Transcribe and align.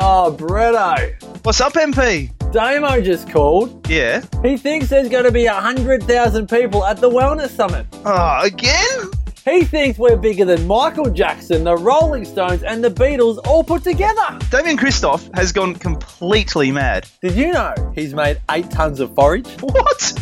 Oh, 0.00 0.34
Bretto. 0.38 1.44
What's 1.44 1.60
up, 1.60 1.72
MP? 1.72 2.30
Damo 2.52 3.00
just 3.00 3.28
called. 3.28 3.88
Yeah. 3.88 4.22
He 4.42 4.56
thinks 4.56 4.88
there's 4.88 5.08
going 5.08 5.24
to 5.24 5.32
be 5.32 5.46
100,000 5.46 6.48
people 6.48 6.84
at 6.84 6.98
the 6.98 7.10
Wellness 7.10 7.50
Summit. 7.50 7.84
Oh, 8.04 8.40
again? 8.44 9.10
He 9.44 9.64
thinks 9.64 9.98
we're 9.98 10.16
bigger 10.16 10.44
than 10.44 10.66
Michael 10.66 11.10
Jackson, 11.10 11.64
the 11.64 11.76
Rolling 11.76 12.24
Stones, 12.24 12.62
and 12.62 12.84
the 12.84 12.90
Beatles 12.90 13.38
all 13.46 13.64
put 13.64 13.82
together. 13.82 14.38
Damian 14.50 14.76
Kristof 14.76 15.34
has 15.36 15.52
gone 15.52 15.74
completely 15.74 16.70
mad. 16.70 17.08
Did 17.22 17.34
you 17.34 17.52
know 17.52 17.74
he's 17.94 18.14
made 18.14 18.40
eight 18.50 18.70
tons 18.70 19.00
of 19.00 19.14
forage? 19.14 19.48
What? 19.62 20.14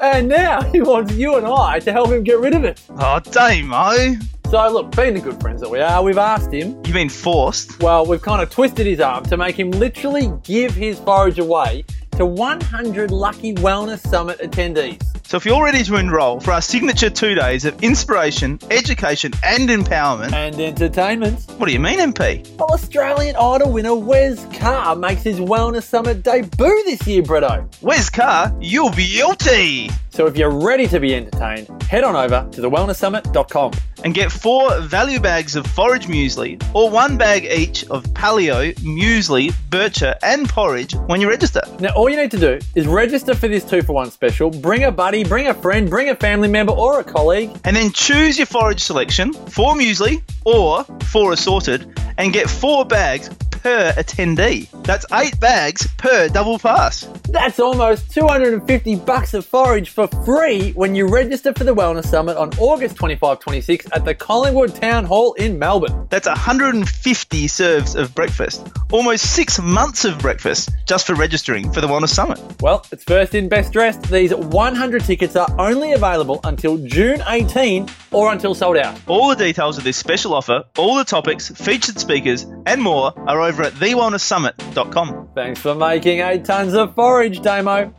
and 0.00 0.28
now 0.28 0.62
he 0.62 0.80
wants 0.80 1.12
you 1.12 1.36
and 1.36 1.46
I 1.46 1.78
to 1.80 1.92
help 1.92 2.08
him 2.10 2.24
get 2.24 2.40
rid 2.40 2.54
of 2.54 2.64
it. 2.64 2.80
Oh, 2.98 3.20
Damo. 3.20 4.16
So, 4.50 4.66
look, 4.70 4.96
being 4.96 5.12
the 5.12 5.20
good 5.20 5.38
friends 5.42 5.60
that 5.60 5.68
we 5.68 5.78
are, 5.80 6.02
we've 6.02 6.16
asked 6.16 6.50
him. 6.50 6.82
You 6.86 6.94
mean 6.94 7.10
forced? 7.10 7.82
Well, 7.82 8.06
we've 8.06 8.22
kind 8.22 8.40
of 8.40 8.48
twisted 8.48 8.86
his 8.86 8.98
arm 8.98 9.24
to 9.24 9.36
make 9.36 9.54
him 9.58 9.70
literally 9.72 10.32
give 10.42 10.74
his 10.74 10.98
forage 11.00 11.38
away 11.38 11.84
to 12.12 12.24
100 12.24 13.10
lucky 13.10 13.52
Wellness 13.56 13.98
Summit 13.98 14.38
attendees. 14.38 15.17
So 15.28 15.36
if 15.36 15.44
you're 15.44 15.62
ready 15.62 15.82
to 15.84 15.96
enroll 15.96 16.40
for 16.40 16.52
our 16.52 16.62
signature 16.62 17.10
two 17.10 17.34
days 17.34 17.66
of 17.66 17.82
inspiration, 17.82 18.58
education, 18.70 19.32
and 19.44 19.68
empowerment, 19.68 20.32
And 20.32 20.58
entertainment. 20.58 21.44
what 21.58 21.66
do 21.66 21.72
you 21.74 21.78
mean, 21.78 21.98
MP? 21.98 22.48
Well, 22.56 22.70
Australian 22.72 23.36
Idol 23.36 23.70
winner 23.70 23.94
Wes 23.94 24.46
Carr 24.58 24.96
makes 24.96 25.20
his 25.24 25.38
Wellness 25.38 25.82
Summit 25.82 26.22
debut 26.22 26.82
this 26.86 27.06
year, 27.06 27.22
Bretto. 27.22 27.68
Wes 27.82 28.08
Carr, 28.08 28.56
You'll 28.58 28.88
be 28.92 29.06
guilty. 29.06 29.90
So 30.08 30.26
if 30.26 30.36
you're 30.36 30.50
ready 30.50 30.88
to 30.88 30.98
be 30.98 31.14
entertained, 31.14 31.80
head 31.82 32.02
on 32.02 32.16
over 32.16 32.48
to 32.52 32.60
thewellnesssummit.com. 32.62 33.72
And 34.04 34.14
get 34.14 34.32
four 34.32 34.80
value 34.80 35.20
bags 35.20 35.54
of 35.56 35.66
forage 35.66 36.06
muesli 36.06 36.60
or 36.74 36.88
one 36.88 37.16
bag 37.18 37.44
each 37.44 37.84
of 37.90 38.04
paleo, 38.14 38.72
muesli, 38.76 39.52
bircher, 39.70 40.16
and 40.22 40.48
porridge 40.48 40.94
when 41.06 41.20
you 41.20 41.28
register. 41.28 41.60
Now, 41.80 41.90
all 41.94 42.08
you 42.08 42.16
need 42.16 42.30
to 42.32 42.38
do 42.38 42.58
is 42.76 42.86
register 42.86 43.34
for 43.34 43.48
this 43.48 43.64
two 43.64 43.82
for 43.82 43.92
one 43.92 44.10
special, 44.10 44.50
bring 44.50 44.84
a 44.84 44.92
buddy, 44.92 45.17
bring 45.24 45.46
a 45.46 45.54
friend, 45.54 45.88
bring 45.88 46.08
a 46.08 46.14
family 46.14 46.48
member, 46.48 46.72
or 46.72 47.00
a 47.00 47.04
colleague. 47.04 47.50
And 47.64 47.74
then 47.74 47.92
choose 47.92 48.38
your 48.38 48.46
forage 48.46 48.80
selection, 48.80 49.32
four 49.32 49.74
muesli 49.74 50.22
or 50.44 50.84
four 51.04 51.32
assorted, 51.32 51.98
and 52.18 52.32
get 52.32 52.48
four 52.48 52.84
bags 52.84 53.30
per 53.68 53.92
attendee. 53.98 54.66
That's 54.84 55.04
eight 55.12 55.38
bags 55.40 55.86
per 55.98 56.30
double 56.30 56.58
pass. 56.58 57.06
That's 57.28 57.60
almost 57.60 58.10
250 58.12 58.96
bucks 58.96 59.34
of 59.34 59.44
forage 59.44 59.90
for 59.90 60.06
free 60.24 60.72
when 60.72 60.94
you 60.94 61.06
register 61.06 61.52
for 61.52 61.64
the 61.64 61.74
Wellness 61.74 62.06
Summit 62.06 62.38
on 62.38 62.48
August 62.58 62.96
25 62.96 63.40
26 63.40 63.86
at 63.92 64.06
the 64.06 64.14
Collingwood 64.14 64.74
Town 64.74 65.04
Hall 65.04 65.34
in 65.34 65.58
Melbourne. 65.58 66.06
That's 66.08 66.26
150 66.26 67.48
serves 67.48 67.94
of 67.94 68.14
breakfast, 68.14 68.66
almost 68.90 69.34
six 69.34 69.60
months 69.60 70.06
of 70.06 70.18
breakfast 70.18 70.70
just 70.86 71.06
for 71.06 71.14
registering 71.14 71.70
for 71.70 71.82
the 71.82 71.88
Wellness 71.88 72.08
Summit. 72.08 72.40
Well, 72.62 72.86
it's 72.90 73.04
first 73.04 73.34
in, 73.34 73.50
best 73.50 73.70
dressed. 73.74 74.10
These 74.10 74.34
100 74.34 75.04
tickets 75.04 75.36
are 75.36 75.48
only 75.58 75.92
available 75.92 76.40
until 76.44 76.78
June 76.78 77.22
18 77.28 77.86
or 78.12 78.32
until 78.32 78.54
sold 78.54 78.78
out. 78.78 78.98
All 79.06 79.28
the 79.28 79.36
details 79.36 79.76
of 79.76 79.84
this 79.84 79.98
special 79.98 80.32
offer, 80.32 80.64
all 80.78 80.96
the 80.96 81.04
topics, 81.04 81.50
featured 81.50 81.98
speakers, 81.98 82.46
and 82.68 82.82
more 82.82 83.14
are 83.26 83.40
over 83.40 83.62
at 83.62 83.72
thewellnesssummit.com. 83.72 85.30
Thanks 85.34 85.60
for 85.60 85.74
making 85.74 86.20
eight 86.20 86.44
tons 86.44 86.74
of 86.74 86.94
forage, 86.94 87.40
Damo. 87.40 87.94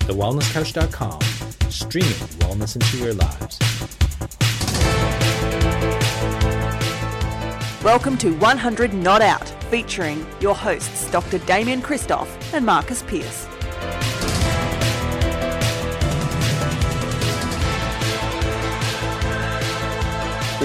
TheWellnessCouch.com, 0.00 1.20
streaming 1.70 2.12
wellness 2.40 2.74
into 2.74 2.98
your 2.98 3.14
lives. 3.14 3.58
Welcome 7.84 8.18
to 8.18 8.32
100 8.38 8.92
Not 8.92 9.22
Out, 9.22 9.48
featuring 9.70 10.26
your 10.40 10.56
hosts 10.56 11.08
Dr. 11.12 11.38
Damian 11.38 11.80
Kristof 11.80 12.26
and 12.52 12.66
Marcus 12.66 13.04
Pearce. 13.04 13.46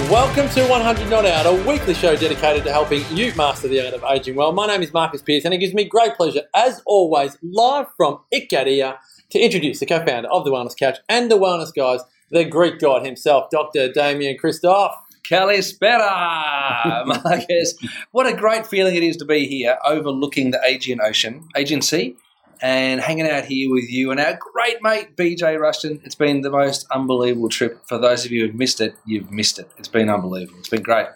Welcome 0.09 0.49
to 0.49 0.67
100 0.67 1.09
Not 1.09 1.25
Out, 1.25 1.45
a 1.45 1.53
weekly 1.67 1.93
show 1.93 2.15
dedicated 2.15 2.63
to 2.63 2.71
helping 2.71 3.03
you 3.15 3.33
master 3.35 3.67
the 3.67 3.85
art 3.85 3.93
of 3.93 4.03
aging 4.03 4.35
well. 4.35 4.51
My 4.51 4.67
name 4.67 4.81
is 4.81 4.91
Marcus 4.91 5.21
Pearce, 5.21 5.45
and 5.45 5.53
it 5.53 5.59
gives 5.59 5.73
me 5.73 5.85
great 5.85 6.15
pleasure, 6.15 6.41
as 6.55 6.81
always, 6.85 7.37
live 7.43 7.87
from 7.95 8.19
Ikaria, 8.33 8.97
to 9.29 9.39
introduce 9.39 9.79
the 9.79 9.85
co-founder 9.85 10.27
of 10.29 10.43
the 10.43 10.51
Wellness 10.51 10.75
Couch 10.75 10.97
and 11.07 11.31
the 11.31 11.37
Wellness 11.37 11.73
Guys, 11.73 12.01
the 12.29 12.43
Greek 12.43 12.79
god 12.79 13.05
himself, 13.05 13.49
Dr. 13.51 13.91
Damian 13.91 14.37
Kristof. 14.37 14.93
Kalispera, 15.29 17.05
Marcus. 17.23 17.75
What 18.11 18.27
a 18.27 18.35
great 18.35 18.67
feeling 18.67 18.95
it 18.95 19.03
is 19.03 19.15
to 19.17 19.25
be 19.25 19.47
here 19.47 19.77
overlooking 19.85 20.51
the 20.51 20.59
Aegean 20.65 20.99
Ocean, 20.99 21.47
Aegean 21.55 21.81
Sea, 21.81 22.17
and 22.61 23.01
hanging 23.01 23.27
out 23.27 23.45
here 23.45 23.71
with 23.71 23.89
you 23.89 24.11
and 24.11 24.19
our 24.19 24.37
great 24.53 24.81
mate 24.81 25.15
BJ 25.15 25.59
Rushton. 25.59 25.99
It's 26.03 26.15
been 26.15 26.41
the 26.41 26.49
most 26.49 26.85
unbelievable 26.91 27.49
trip. 27.49 27.81
For 27.87 27.97
those 27.97 28.25
of 28.25 28.31
you 28.31 28.45
who've 28.45 28.55
missed 28.55 28.79
it, 28.81 28.95
you've 29.05 29.31
missed 29.31 29.59
it. 29.59 29.69
It's 29.77 29.87
been 29.87 30.09
unbelievable. 30.09 30.59
It's 30.59 30.69
been 30.69 30.83
great. 30.83 31.07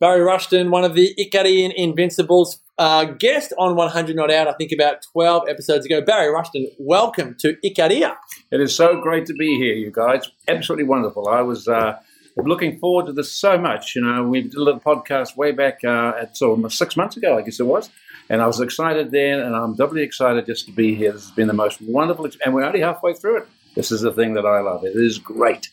Barry 0.00 0.22
Rushton, 0.22 0.70
one 0.70 0.84
of 0.84 0.94
the 0.94 1.14
Icarian 1.18 1.72
Invincibles, 1.74 2.60
uh, 2.78 3.04
guest 3.04 3.52
on 3.58 3.76
100 3.76 4.16
Not 4.16 4.30
Out, 4.30 4.48
I 4.48 4.52
think 4.52 4.72
about 4.72 5.02
12 5.12 5.48
episodes 5.48 5.86
ago. 5.86 6.00
Barry 6.00 6.28
Rushton, 6.28 6.68
welcome 6.78 7.36
to 7.40 7.56
Icaria. 7.64 8.16
It 8.50 8.60
is 8.60 8.74
so 8.74 9.00
great 9.00 9.26
to 9.26 9.34
be 9.34 9.56
here, 9.56 9.74
you 9.74 9.90
guys. 9.90 10.28
Absolutely 10.48 10.84
wonderful. 10.84 11.28
I 11.28 11.42
was 11.42 11.68
uh, 11.68 11.98
looking 12.36 12.78
forward 12.78 13.06
to 13.06 13.12
this 13.12 13.32
so 13.32 13.56
much. 13.58 13.94
You 13.94 14.02
know, 14.02 14.24
we 14.24 14.42
did 14.42 14.54
a 14.54 14.62
little 14.62 14.80
podcast 14.80 15.36
way 15.36 15.52
back 15.52 15.84
uh, 15.84 16.14
at 16.20 16.36
so 16.36 16.50
almost 16.50 16.78
six 16.78 16.96
months 16.96 17.16
ago, 17.16 17.38
I 17.38 17.42
guess 17.42 17.60
it 17.60 17.66
was. 17.66 17.88
And 18.28 18.42
I 18.42 18.46
was 18.46 18.60
excited 18.60 19.10
then, 19.10 19.40
and 19.40 19.54
I'm 19.54 19.74
doubly 19.74 20.02
excited 20.02 20.46
just 20.46 20.66
to 20.66 20.72
be 20.72 20.94
here. 20.94 21.12
This 21.12 21.26
has 21.26 21.30
been 21.30 21.46
the 21.46 21.52
most 21.52 21.80
wonderful, 21.80 22.28
and 22.44 22.54
we're 22.54 22.64
only 22.64 22.80
halfway 22.80 23.14
through 23.14 23.38
it. 23.38 23.48
This 23.74 23.92
is 23.92 24.00
the 24.00 24.12
thing 24.12 24.34
that 24.34 24.46
I 24.46 24.60
love. 24.60 24.84
It 24.84 24.96
is 24.96 25.18
great. 25.18 25.68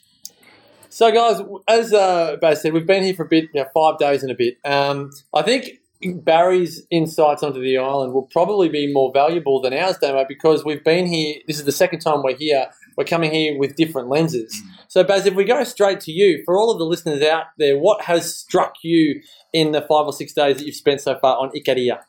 So, 0.89 1.11
guys, 1.11 1.41
as 1.67 1.91
uh, 1.91 2.37
Baz 2.39 2.61
said, 2.61 2.73
we've 2.73 2.85
been 2.85 3.03
here 3.03 3.15
for 3.15 3.23
a 3.23 3.27
bit, 3.27 3.49
you 3.53 3.61
know, 3.61 3.67
five 3.73 3.97
days 3.97 4.21
and 4.21 4.31
a 4.31 4.35
bit. 4.35 4.59
Um, 4.63 5.09
I 5.33 5.41
think 5.41 5.79
Barry's 6.03 6.85
insights 6.91 7.41
onto 7.41 7.59
the 7.59 7.77
island 7.77 8.13
will 8.13 8.27
probably 8.31 8.69
be 8.69 8.93
more 8.93 9.11
valuable 9.11 9.59
than 9.59 9.73
ours, 9.73 9.97
Damo, 9.97 10.25
because 10.27 10.63
we've 10.63 10.83
been 10.83 11.07
here. 11.07 11.37
This 11.47 11.57
is 11.57 11.65
the 11.65 11.71
second 11.71 12.01
time 12.01 12.21
we're 12.21 12.35
here. 12.35 12.67
We're 12.95 13.05
coming 13.05 13.31
here 13.31 13.57
with 13.57 13.75
different 13.75 14.09
lenses. 14.09 14.61
So, 14.87 15.03
Baz, 15.03 15.25
if 15.25 15.33
we 15.33 15.45
go 15.45 15.63
straight 15.63 15.99
to 16.01 16.11
you, 16.11 16.43
for 16.45 16.55
all 16.55 16.69
of 16.69 16.77
the 16.77 16.85
listeners 16.85 17.23
out 17.23 17.45
there, 17.57 17.79
what 17.79 18.03
has 18.03 18.35
struck 18.35 18.75
you 18.83 19.21
in 19.51 19.71
the 19.71 19.81
five 19.81 20.05
or 20.05 20.13
six 20.13 20.33
days 20.33 20.57
that 20.57 20.65
you've 20.65 20.75
spent 20.75 21.01
so 21.01 21.17
far 21.17 21.37
on 21.37 21.49
Ikaria? 21.51 22.01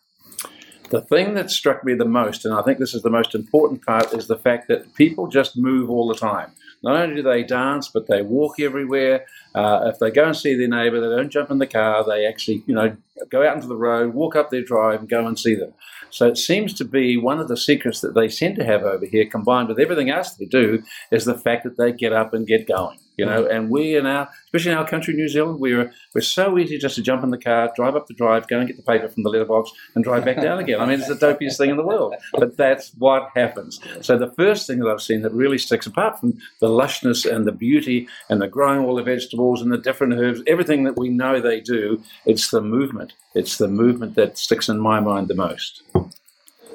The 0.90 1.00
thing 1.00 1.34
that 1.34 1.50
struck 1.50 1.82
me 1.82 1.94
the 1.94 2.04
most, 2.04 2.44
and 2.44 2.54
I 2.54 2.62
think 2.62 2.78
this 2.78 2.94
is 2.94 3.02
the 3.02 3.10
most 3.10 3.34
important 3.34 3.84
part, 3.84 4.12
is 4.12 4.26
the 4.26 4.36
fact 4.36 4.68
that 4.68 4.94
people 4.94 5.26
just 5.26 5.56
move 5.56 5.90
all 5.90 6.06
the 6.06 6.14
time. 6.14 6.52
Not 6.82 6.96
only 6.96 7.16
do 7.16 7.22
they 7.22 7.42
dance, 7.42 7.88
but 7.88 8.06
they 8.06 8.20
walk 8.20 8.60
everywhere. 8.60 9.24
Uh, 9.54 9.90
if 9.92 9.98
they 9.98 10.10
go 10.10 10.26
and 10.26 10.36
see 10.36 10.54
their 10.54 10.68
neighbour, 10.68 11.00
they 11.00 11.16
don't 11.16 11.30
jump 11.30 11.50
in 11.50 11.58
the 11.58 11.66
car. 11.66 12.04
They 12.04 12.26
actually, 12.26 12.62
you 12.66 12.74
know, 12.74 12.96
go 13.30 13.46
out 13.46 13.56
into 13.56 13.66
the 13.66 13.76
road, 13.76 14.12
walk 14.14 14.36
up 14.36 14.50
their 14.50 14.62
drive, 14.62 15.00
and 15.00 15.08
go 15.08 15.26
and 15.26 15.38
see 15.38 15.54
them. 15.54 15.72
So 16.10 16.28
it 16.28 16.36
seems 16.36 16.74
to 16.74 16.84
be 16.84 17.16
one 17.16 17.40
of 17.40 17.48
the 17.48 17.56
secrets 17.56 18.00
that 18.02 18.14
they 18.14 18.28
seem 18.28 18.54
to 18.56 18.64
have 18.64 18.82
over 18.82 19.06
here, 19.06 19.24
combined 19.26 19.68
with 19.68 19.80
everything 19.80 20.10
else 20.10 20.34
they 20.34 20.44
do, 20.44 20.82
is 21.10 21.24
the 21.24 21.38
fact 21.38 21.64
that 21.64 21.78
they 21.78 21.92
get 21.92 22.12
up 22.12 22.34
and 22.34 22.46
get 22.46 22.68
going. 22.68 22.98
You 23.16 23.26
know, 23.26 23.47
and 23.47 23.70
we 23.70 23.97
in 23.97 24.06
our, 24.06 24.28
especially 24.47 24.72
in 24.72 24.78
our 24.78 24.88
country, 24.88 25.14
New 25.14 25.28
Zealand, 25.28 25.60
we're 25.60 25.92
we're 26.14 26.20
so 26.20 26.58
easy 26.58 26.78
just 26.78 26.97
to 26.97 27.02
jump 27.02 27.22
in 27.22 27.30
the 27.30 27.38
car, 27.38 27.72
drive 27.76 27.94
up 27.94 28.06
the 28.06 28.14
drive, 28.14 28.48
go 28.48 28.58
and 28.58 28.66
get 28.66 28.76
the 28.76 28.82
paper 28.82 29.08
from 29.08 29.22
the 29.22 29.30
letterbox, 29.30 29.70
and 29.94 30.02
drive 30.02 30.25
back 30.25 30.41
down 30.41 30.58
again. 30.58 30.80
I 30.80 30.86
mean, 30.86 30.98
it's 30.98 31.08
the 31.08 31.14
dopiest 31.14 31.56
thing 31.56 31.70
in 31.70 31.76
the 31.76 31.86
world, 31.86 32.14
but 32.32 32.56
that's 32.56 32.91
what 32.98 33.30
happens. 33.34 33.80
So 34.00 34.19
the 34.19 34.32
first 34.32 34.66
thing 34.66 34.81
that 34.81 34.88
I've 34.88 35.00
seen 35.00 35.22
that 35.22 35.32
really 35.32 35.58
sticks, 35.58 35.87
apart 35.87 36.19
from 36.19 36.38
the 36.61 36.69
lushness 36.69 37.25
and 37.31 37.46
the 37.46 37.52
beauty 37.52 38.08
and 38.28 38.40
the 38.40 38.49
growing 38.49 38.84
all 38.84 38.96
the 38.96 39.02
vegetables 39.02 39.62
and 39.62 39.70
the 39.70 39.78
different 39.78 40.14
herbs, 40.14 40.43
everything 40.46 40.84
that 40.84 40.99
we 40.99 41.08
know 41.08 41.40
they 41.40 41.61
do, 41.61 42.02
it's 42.26 42.50
the 42.50 42.61
movement. 42.61 43.12
It's 43.34 43.58
the 43.58 43.69
movement 43.69 44.14
that 44.16 44.38
sticks 44.38 44.69
in 44.69 44.81
my 44.81 45.00
mind 45.00 45.28
the 45.28 45.34
most. 45.34 45.82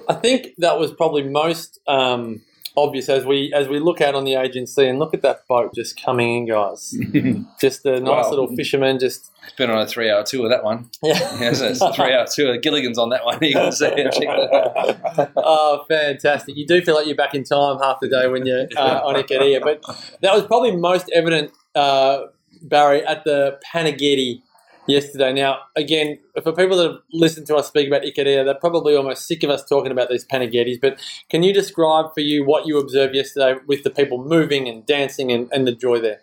I 0.07 0.13
think 0.13 0.56
that 0.57 0.80
was 0.80 0.91
probably 0.91 1.24
most 1.24 1.80
um, 1.88 2.41
obvious 2.83 3.09
as 3.09 3.25
we 3.25 3.53
as 3.53 3.67
we 3.67 3.79
look 3.79 4.01
out 4.01 4.15
on 4.15 4.23
the 4.23 4.33
Aegean 4.35 4.65
Sea 4.67 4.87
and 4.87 4.99
look 4.99 5.13
at 5.13 5.21
that 5.21 5.47
boat 5.47 5.73
just 5.75 6.01
coming 6.01 6.37
in, 6.37 6.45
guys. 6.47 6.91
just 7.61 7.85
a 7.85 7.99
nice 7.99 8.25
Wow. 8.25 8.29
little 8.29 8.55
fisherman, 8.55 8.99
just 8.99 9.31
It's 9.45 9.53
been 9.55 9.69
on 9.69 9.79
a 9.79 9.87
three 9.87 10.09
hour 10.09 10.23
tour, 10.23 10.49
that 10.49 10.63
one. 10.63 10.89
yeah. 11.03 11.13
Yes, 11.39 11.61
it's 11.61 11.81
a 11.81 11.93
three 11.93 12.13
hour 12.13 12.25
tour. 12.33 12.57
Gilligan's 12.57 12.97
on 12.97 13.09
that 13.09 13.23
one. 13.25 13.37
You 13.41 13.53
can 13.53 13.71
see 13.71 13.85
it. 13.87 14.11
Check 14.11 14.27
that 14.27 15.19
out. 15.19 15.31
oh, 15.37 15.85
fantastic! 15.87 16.55
You 16.57 16.65
do 16.67 16.81
feel 16.81 16.95
like 16.95 17.05
you're 17.07 17.15
back 17.15 17.35
in 17.35 17.43
time 17.43 17.79
half 17.79 17.97
the 18.01 18.09
day 18.09 18.27
when 18.27 18.45
you're 18.45 18.67
uh, 18.77 19.01
on 19.03 19.15
Ikaria, 19.15 19.61
but 19.61 19.83
that 20.21 20.33
was 20.33 20.45
probably 20.45 20.75
most 20.75 21.09
evident, 21.13 21.51
uh, 21.75 22.23
Barry, 22.61 23.05
at 23.05 23.23
the 23.23 23.59
Panaghetti 23.73 24.41
yesterday. 24.89 25.33
Now, 25.33 25.59
again, 25.75 26.19
for 26.44 26.51
people 26.51 26.77
that 26.77 26.91
have 26.91 27.00
listened 27.12 27.47
to 27.47 27.56
us 27.56 27.68
speak 27.68 27.88
about 27.88 28.03
Ikaria, 28.03 28.45
they're 28.45 28.53
probably 28.56 28.95
almost 28.95 29.27
sick 29.27 29.44
of 29.44 29.50
us 29.50 29.63
talking 29.63 29.91
about 29.91 30.09
these 30.09 30.25
Panaghettis. 30.25 30.80
But 30.81 31.00
can 31.30 31.44
you 31.44 31.53
describe 31.53 32.13
for 32.13 32.21
you 32.21 32.45
what 32.45 32.65
you 32.65 32.77
observed 32.80 33.15
yesterday 33.15 33.59
with 33.68 33.83
the 33.83 33.89
people 33.89 34.24
moving 34.24 34.68
and 34.68 34.86
dancing 34.86 35.31
and, 35.31 35.50
and 35.51 35.68
the 35.68 35.71
joy 35.71 36.00
there? 36.00 36.21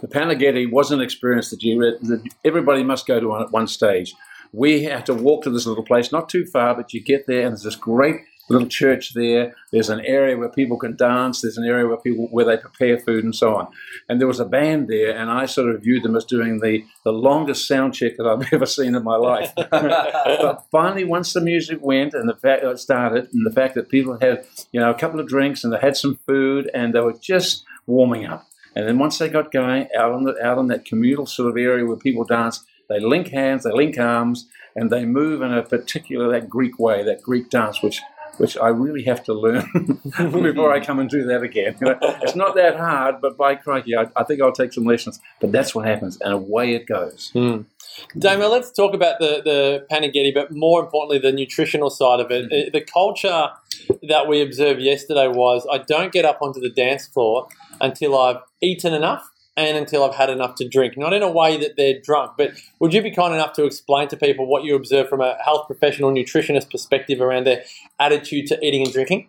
The 0.00 0.08
Panaghetti 0.08 0.70
was 0.70 0.92
an 0.92 1.00
experience 1.00 1.50
that 1.50 1.62
you 1.62 1.80
that 1.80 2.22
everybody 2.44 2.84
must 2.84 3.06
go 3.06 3.18
to 3.18 3.28
one, 3.28 3.42
at 3.42 3.50
one 3.50 3.66
stage. 3.66 4.14
We 4.52 4.84
had 4.84 5.04
to 5.06 5.14
walk 5.14 5.42
to 5.44 5.50
this 5.50 5.66
little 5.66 5.84
place, 5.84 6.12
not 6.12 6.28
too 6.28 6.46
far, 6.46 6.74
but 6.74 6.94
you 6.94 7.02
get 7.02 7.26
there 7.26 7.42
and 7.42 7.50
there's 7.50 7.64
this 7.64 7.76
great 7.76 8.16
little 8.48 8.68
church 8.68 9.14
there. 9.14 9.54
There's 9.72 9.90
an 9.90 10.00
area 10.00 10.36
where 10.36 10.48
people 10.48 10.78
can 10.78 10.96
dance. 10.96 11.40
There's 11.40 11.58
an 11.58 11.64
area 11.64 11.86
where 11.86 11.96
people 11.96 12.28
where 12.30 12.44
they 12.44 12.56
prepare 12.56 12.98
food 12.98 13.24
and 13.24 13.34
so 13.34 13.54
on. 13.56 13.68
And 14.08 14.20
there 14.20 14.28
was 14.28 14.40
a 14.40 14.44
band 14.44 14.88
there, 14.88 15.16
and 15.16 15.30
I 15.30 15.46
sort 15.46 15.74
of 15.74 15.82
viewed 15.82 16.02
them 16.02 16.16
as 16.16 16.24
doing 16.24 16.60
the 16.60 16.84
the 17.04 17.12
longest 17.12 17.66
sound 17.66 17.94
check 17.94 18.16
that 18.16 18.26
I've 18.26 18.48
ever 18.52 18.66
seen 18.66 18.94
in 18.94 19.04
my 19.04 19.16
life. 19.16 19.52
but 19.70 20.64
finally, 20.70 21.04
once 21.04 21.32
the 21.32 21.40
music 21.40 21.78
went 21.80 22.14
and 22.14 22.28
the 22.28 22.36
fact 22.36 22.64
it 22.64 22.78
started, 22.78 23.28
and 23.32 23.46
the 23.46 23.52
fact 23.52 23.74
that 23.74 23.88
people 23.88 24.18
had 24.20 24.44
you 24.72 24.80
know 24.80 24.90
a 24.90 24.98
couple 24.98 25.20
of 25.20 25.28
drinks 25.28 25.64
and 25.64 25.72
they 25.72 25.78
had 25.78 25.96
some 25.96 26.18
food 26.26 26.70
and 26.74 26.94
they 26.94 27.00
were 27.00 27.16
just 27.20 27.64
warming 27.86 28.26
up. 28.26 28.46
And 28.74 28.86
then 28.86 28.98
once 28.98 29.18
they 29.18 29.28
got 29.28 29.50
going 29.50 29.88
out 29.96 30.12
on 30.12 30.24
the 30.24 30.34
out 30.42 30.58
on 30.58 30.68
that 30.68 30.84
communal 30.84 31.26
sort 31.26 31.50
of 31.50 31.56
area 31.56 31.84
where 31.84 31.96
people 31.96 32.24
dance, 32.24 32.64
they 32.88 33.00
link 33.00 33.28
hands, 33.28 33.64
they 33.64 33.72
link 33.72 33.98
arms, 33.98 34.46
and 34.76 34.90
they 34.90 35.04
move 35.04 35.42
in 35.42 35.52
a 35.52 35.62
particular 35.62 36.30
that 36.30 36.48
Greek 36.48 36.78
way, 36.78 37.02
that 37.02 37.22
Greek 37.22 37.50
dance, 37.50 37.82
which 37.82 38.00
which 38.36 38.56
I 38.56 38.68
really 38.68 39.02
have 39.04 39.22
to 39.24 39.34
learn 39.34 39.68
before 40.18 40.72
I 40.72 40.80
come 40.80 40.98
and 40.98 41.08
do 41.08 41.24
that 41.24 41.42
again. 41.42 41.76
You 41.80 41.86
know, 41.88 41.98
it's 42.22 42.36
not 42.36 42.54
that 42.54 42.76
hard, 42.76 43.20
but 43.20 43.36
by 43.36 43.54
crikey, 43.54 43.96
I, 43.96 44.08
I, 44.16 44.24
think 44.24 44.40
I'll 44.40 44.52
take 44.52 44.72
some 44.72 44.84
lessons. 44.84 45.20
But 45.40 45.52
that's 45.52 45.74
what 45.74 45.86
happens, 45.86 46.18
and 46.20 46.32
away 46.32 46.74
it 46.74 46.86
goes. 46.86 47.32
Mm. 47.34 47.64
Damian, 48.18 48.50
let's 48.50 48.70
talk 48.70 48.94
about 48.94 49.18
the, 49.18 49.42
the 49.44 49.86
Panaghetti, 49.90 50.32
but 50.32 50.52
more 50.52 50.80
importantly, 50.80 51.18
the 51.18 51.32
nutritional 51.32 51.90
side 51.90 52.20
of 52.20 52.30
it. 52.30 52.50
Mm-hmm. 52.50 52.70
The 52.72 52.80
culture 52.80 53.50
that 54.08 54.28
we 54.28 54.40
observed 54.40 54.80
yesterday 54.80 55.28
was 55.28 55.66
I 55.70 55.78
don't 55.78 56.12
get 56.12 56.24
up 56.24 56.38
onto 56.40 56.60
the 56.60 56.70
dance 56.70 57.06
floor 57.06 57.48
until 57.80 58.18
I've 58.18 58.38
eaten 58.60 58.94
enough 58.94 59.30
and 59.58 59.76
until 59.76 60.04
I've 60.04 60.14
had 60.14 60.30
enough 60.30 60.54
to 60.56 60.68
drink. 60.68 60.96
Not 60.96 61.12
in 61.12 61.22
a 61.22 61.30
way 61.30 61.56
that 61.58 61.76
they're 61.76 62.00
drunk, 62.00 62.32
but 62.38 62.52
would 62.78 62.94
you 62.94 63.02
be 63.02 63.10
kind 63.10 63.34
enough 63.34 63.52
to 63.54 63.64
explain 63.64 64.06
to 64.08 64.16
people 64.16 64.46
what 64.46 64.62
you 64.62 64.76
observe 64.76 65.08
from 65.08 65.20
a 65.20 65.36
health 65.44 65.66
professional 65.66 66.12
nutritionist 66.12 66.70
perspective 66.70 67.20
around 67.20 67.44
their 67.44 67.64
attitude 67.98 68.46
to 68.46 68.64
eating 68.64 68.84
and 68.84 68.92
drinking? 68.92 69.28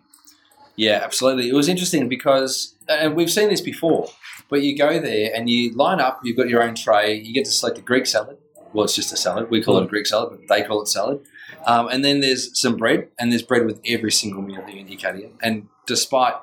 Yeah, 0.76 1.00
absolutely. 1.02 1.48
It 1.48 1.54
was 1.54 1.68
interesting 1.68 2.08
because, 2.08 2.76
and 2.88 3.16
we've 3.16 3.30
seen 3.30 3.48
this 3.48 3.60
before, 3.60 4.08
but 4.48 4.62
you 4.62 4.78
go 4.78 5.00
there 5.00 5.32
and 5.34 5.50
you 5.50 5.74
line 5.74 6.00
up, 6.00 6.20
you've 6.22 6.36
got 6.36 6.48
your 6.48 6.62
own 6.62 6.76
tray, 6.76 7.14
you 7.14 7.34
get 7.34 7.44
to 7.44 7.50
select 7.50 7.78
a 7.78 7.82
Greek 7.82 8.06
salad. 8.06 8.38
Well, 8.72 8.84
it's 8.84 8.94
just 8.94 9.12
a 9.12 9.16
salad. 9.16 9.50
We 9.50 9.62
call 9.62 9.78
it 9.78 9.84
a 9.84 9.88
Greek 9.88 10.06
salad, 10.06 10.30
but 10.30 10.48
they 10.48 10.62
call 10.64 10.80
it 10.80 10.86
salad. 10.86 11.26
Um, 11.66 11.88
and 11.88 12.04
then 12.04 12.20
there's 12.20 12.58
some 12.58 12.76
bread, 12.76 13.08
and 13.18 13.32
there's 13.32 13.42
bread 13.42 13.66
with 13.66 13.80
every 13.84 14.12
single 14.12 14.42
meal 14.42 14.64
here 14.64 14.78
in 14.78 14.86
Ikaria. 14.86 15.30
And 15.42 15.66
despite 15.86 16.34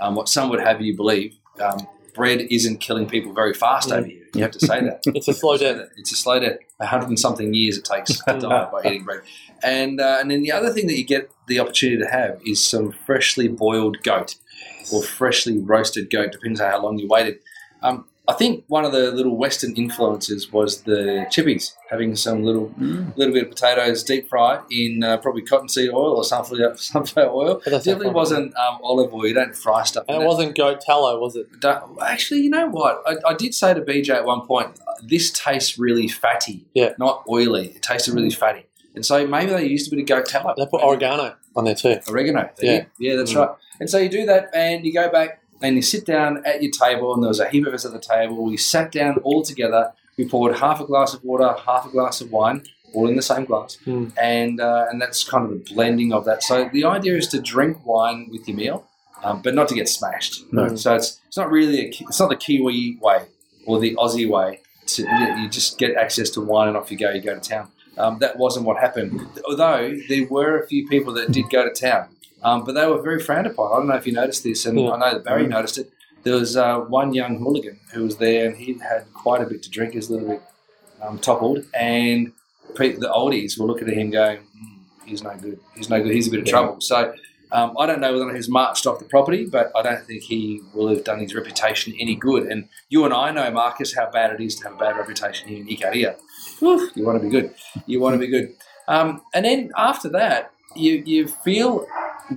um, 0.00 0.14
what 0.14 0.30
some 0.30 0.48
would 0.48 0.60
have 0.60 0.80
you 0.80 0.96
believe, 0.96 1.36
um, 1.60 1.86
bread 2.14 2.40
isn't 2.50 2.78
killing 2.78 3.06
people 3.06 3.32
very 3.32 3.54
fast 3.54 3.92
over 3.92 4.06
here. 4.06 4.26
You 4.34 4.42
have 4.42 4.52
to 4.52 4.66
say 4.66 4.80
that. 4.80 5.02
it's 5.06 5.28
a 5.28 5.34
slow 5.34 5.56
death. 5.58 5.88
It's 5.96 6.12
a 6.12 6.16
slow 6.16 6.40
death. 6.40 6.58
A 6.80 6.86
hundred 6.86 7.08
and 7.08 7.18
something 7.18 7.54
years 7.54 7.78
it 7.78 7.84
takes 7.84 8.18
to 8.24 8.38
die 8.38 8.68
by 8.70 8.80
eating 8.84 9.04
bread. 9.04 9.22
And 9.62 10.00
uh, 10.00 10.18
and 10.20 10.30
then 10.30 10.42
the 10.42 10.52
other 10.52 10.70
thing 10.70 10.86
that 10.86 10.96
you 10.96 11.04
get 11.04 11.30
the 11.46 11.60
opportunity 11.60 12.02
to 12.02 12.08
have 12.08 12.40
is 12.46 12.64
some 12.66 12.92
freshly 12.92 13.48
boiled 13.48 14.02
goat 14.02 14.36
or 14.92 15.02
freshly 15.02 15.58
roasted 15.58 16.10
goat, 16.10 16.32
depends 16.32 16.60
on 16.60 16.70
how 16.70 16.82
long 16.82 16.98
you 16.98 17.08
waited. 17.08 17.38
Um, 17.82 18.06
I 18.26 18.32
think 18.32 18.64
one 18.68 18.86
of 18.86 18.92
the 18.92 19.12
little 19.12 19.36
Western 19.36 19.74
influences 19.74 20.50
was 20.50 20.82
the 20.82 21.26
chippies, 21.30 21.74
having 21.90 22.16
some 22.16 22.42
little 22.42 22.70
mm. 22.70 23.14
little 23.16 23.34
bit 23.34 23.44
of 23.44 23.50
potatoes 23.50 24.02
deep 24.02 24.28
fried 24.28 24.60
in 24.70 25.04
uh, 25.04 25.18
probably 25.18 25.42
cottonseed 25.42 25.90
oil 25.90 26.16
or 26.16 26.24
sunflower, 26.24 26.76
sunflower 26.78 27.30
oil. 27.30 27.62
It 27.66 27.70
definitely 27.70 28.10
wasn't 28.10 28.56
um, 28.56 28.78
olive 28.82 29.12
oil. 29.12 29.26
You 29.26 29.34
don't 29.34 29.54
fry 29.54 29.82
stuff. 29.82 30.04
And 30.08 30.22
it 30.22 30.26
wasn't 30.26 30.56
goat 30.56 30.80
tallow, 30.80 31.20
was 31.20 31.36
it? 31.36 31.60
Don't, 31.60 31.98
actually, 32.00 32.40
you 32.40 32.50
know 32.50 32.66
what? 32.66 33.02
I, 33.06 33.16
I, 33.28 33.34
did 33.34 33.54
say 33.54 33.74
to 33.74 33.82
BJ 33.82 34.10
at 34.10 34.24
one 34.24 34.46
point, 34.46 34.78
this 35.02 35.30
tastes 35.30 35.78
really 35.78 36.08
fatty, 36.08 36.66
yeah. 36.72 36.94
not 36.98 37.24
oily. 37.28 37.68
It 37.68 37.82
tasted 37.82 38.14
really 38.14 38.30
fatty. 38.30 38.64
And 38.94 39.04
so 39.04 39.26
maybe 39.26 39.52
they 39.52 39.66
used 39.66 39.88
a 39.92 39.96
bit 39.96 40.02
of 40.02 40.06
goat 40.06 40.26
tallow. 40.26 40.54
They 40.56 40.66
put 40.66 40.82
oregano 40.82 41.34
on 41.56 41.64
there 41.64 41.74
too. 41.74 41.98
Oregano. 42.08 42.48
Yeah. 42.62 42.86
Yeah, 42.98 43.16
that's 43.16 43.34
mm. 43.34 43.46
right. 43.46 43.56
And 43.80 43.90
so 43.90 43.98
you 43.98 44.08
do 44.08 44.24
that 44.26 44.50
and 44.54 44.86
you 44.86 44.92
go 44.92 45.10
back 45.10 45.40
and 45.64 45.76
you 45.76 45.82
sit 45.82 46.04
down 46.04 46.42
at 46.44 46.62
your 46.62 46.70
table, 46.70 47.14
and 47.14 47.22
there 47.22 47.28
was 47.28 47.40
a 47.40 47.48
heap 47.48 47.66
of 47.66 47.74
us 47.74 47.84
at 47.84 47.92
the 47.92 47.98
table. 47.98 48.44
We 48.44 48.56
sat 48.56 48.92
down 48.92 49.16
all 49.18 49.42
together. 49.42 49.92
We 50.16 50.28
poured 50.28 50.58
half 50.58 50.80
a 50.80 50.84
glass 50.84 51.14
of 51.14 51.24
water, 51.24 51.54
half 51.66 51.86
a 51.86 51.90
glass 51.90 52.20
of 52.20 52.30
wine, 52.30 52.64
all 52.92 53.08
in 53.08 53.16
the 53.16 53.22
same 53.22 53.44
glass, 53.44 53.78
mm. 53.86 54.12
and 54.20 54.60
uh, 54.60 54.86
and 54.90 55.00
that's 55.00 55.24
kind 55.24 55.44
of 55.44 55.50
the 55.50 55.74
blending 55.74 56.12
of 56.12 56.24
that. 56.26 56.42
So 56.42 56.68
the 56.72 56.84
idea 56.84 57.16
is 57.16 57.28
to 57.28 57.40
drink 57.40 57.84
wine 57.84 58.28
with 58.30 58.46
your 58.46 58.56
meal, 58.56 58.86
um, 59.24 59.42
but 59.42 59.54
not 59.54 59.68
to 59.68 59.74
get 59.74 59.88
smashed. 59.88 60.44
No. 60.52 60.76
So 60.76 60.94
it's 60.94 61.20
it's 61.26 61.36
not 61.36 61.50
really 61.50 61.80
a, 61.86 61.88
it's 61.88 62.20
not 62.20 62.28
the 62.28 62.36
Kiwi 62.36 62.98
way 63.00 63.24
or 63.66 63.80
the 63.80 63.96
Aussie 63.96 64.28
way. 64.28 64.60
To, 64.86 65.02
you 65.40 65.48
just 65.48 65.78
get 65.78 65.96
access 65.96 66.28
to 66.30 66.42
wine 66.42 66.68
and 66.68 66.76
off 66.76 66.92
you 66.92 66.98
go. 66.98 67.10
You 67.10 67.22
go 67.22 67.34
to 67.34 67.40
town. 67.40 67.68
Um, 67.96 68.18
that 68.18 68.36
wasn't 68.36 68.66
what 68.66 68.78
happened. 68.78 69.26
Although 69.48 69.96
there 70.08 70.26
were 70.28 70.58
a 70.58 70.66
few 70.66 70.86
people 70.88 71.14
that 71.14 71.32
did 71.32 71.48
go 71.48 71.64
to 71.68 71.72
town. 71.72 72.08
Um, 72.44 72.64
but 72.64 72.74
they 72.74 72.86
were 72.86 73.00
very 73.00 73.20
frowned 73.20 73.46
upon. 73.46 73.72
I 73.72 73.76
don't 73.76 73.88
know 73.88 73.96
if 73.96 74.06
you 74.06 74.12
noticed 74.12 74.44
this, 74.44 74.66
and 74.66 74.78
yeah. 74.78 74.90
I 74.90 74.98
know 74.98 75.14
that 75.14 75.24
Barry 75.24 75.46
noticed 75.46 75.78
it. 75.78 75.90
There 76.22 76.34
was 76.34 76.56
uh, 76.56 76.80
one 76.80 77.14
young 77.14 77.38
hooligan 77.38 77.80
who 77.92 78.04
was 78.04 78.18
there, 78.18 78.46
and 78.46 78.56
he 78.56 78.74
had 78.74 79.06
quite 79.14 79.40
a 79.40 79.46
bit 79.46 79.62
to 79.64 79.70
drink. 79.70 79.92
He 79.92 79.98
was 79.98 80.10
a 80.10 80.12
little 80.12 80.28
bit 80.28 80.42
um, 81.02 81.18
toppled, 81.18 81.64
and 81.74 82.32
the 82.76 83.10
oldies 83.14 83.58
were 83.58 83.66
looking 83.66 83.88
at 83.88 83.94
him 83.94 84.10
going, 84.10 84.38
mm, 84.38 84.78
"He's 85.06 85.22
no 85.22 85.34
good. 85.36 85.58
He's 85.74 85.88
no 85.88 86.02
good. 86.02 86.12
He's 86.12 86.28
a 86.28 86.30
bit 86.30 86.40
of 86.40 86.46
trouble." 86.46 86.80
So 86.80 87.14
um, 87.52 87.76
I 87.78 87.86
don't 87.86 88.00
know 88.00 88.12
whether 88.12 88.34
he's 88.34 88.48
marched 88.48 88.86
off 88.86 88.98
the 88.98 89.04
property, 89.04 89.46
but 89.46 89.70
I 89.74 89.82
don't 89.82 90.04
think 90.04 90.22
he 90.22 90.60
will 90.74 90.88
have 90.88 91.04
done 91.04 91.20
his 91.20 91.34
reputation 91.34 91.94
any 91.98 92.14
good. 92.14 92.46
And 92.48 92.68
you 92.88 93.04
and 93.04 93.14
I 93.14 93.30
know, 93.30 93.50
Marcus, 93.50 93.94
how 93.94 94.10
bad 94.10 94.32
it 94.32 94.44
is 94.44 94.56
to 94.56 94.64
have 94.64 94.74
a 94.74 94.76
bad 94.76 94.96
reputation 94.96 95.48
here 95.48 95.60
in 95.60 95.66
Ikaria. 95.66 96.16
You 96.60 97.04
want 97.06 97.22
to 97.22 97.26
be 97.26 97.30
good. 97.30 97.54
You 97.86 98.00
want 98.00 98.14
to 98.14 98.18
be 98.18 98.26
good. 98.26 98.54
Um, 98.88 99.22
and 99.32 99.44
then 99.44 99.70
after 99.76 100.08
that, 100.10 100.50
you 100.74 101.02
you 101.06 101.28
feel 101.28 101.86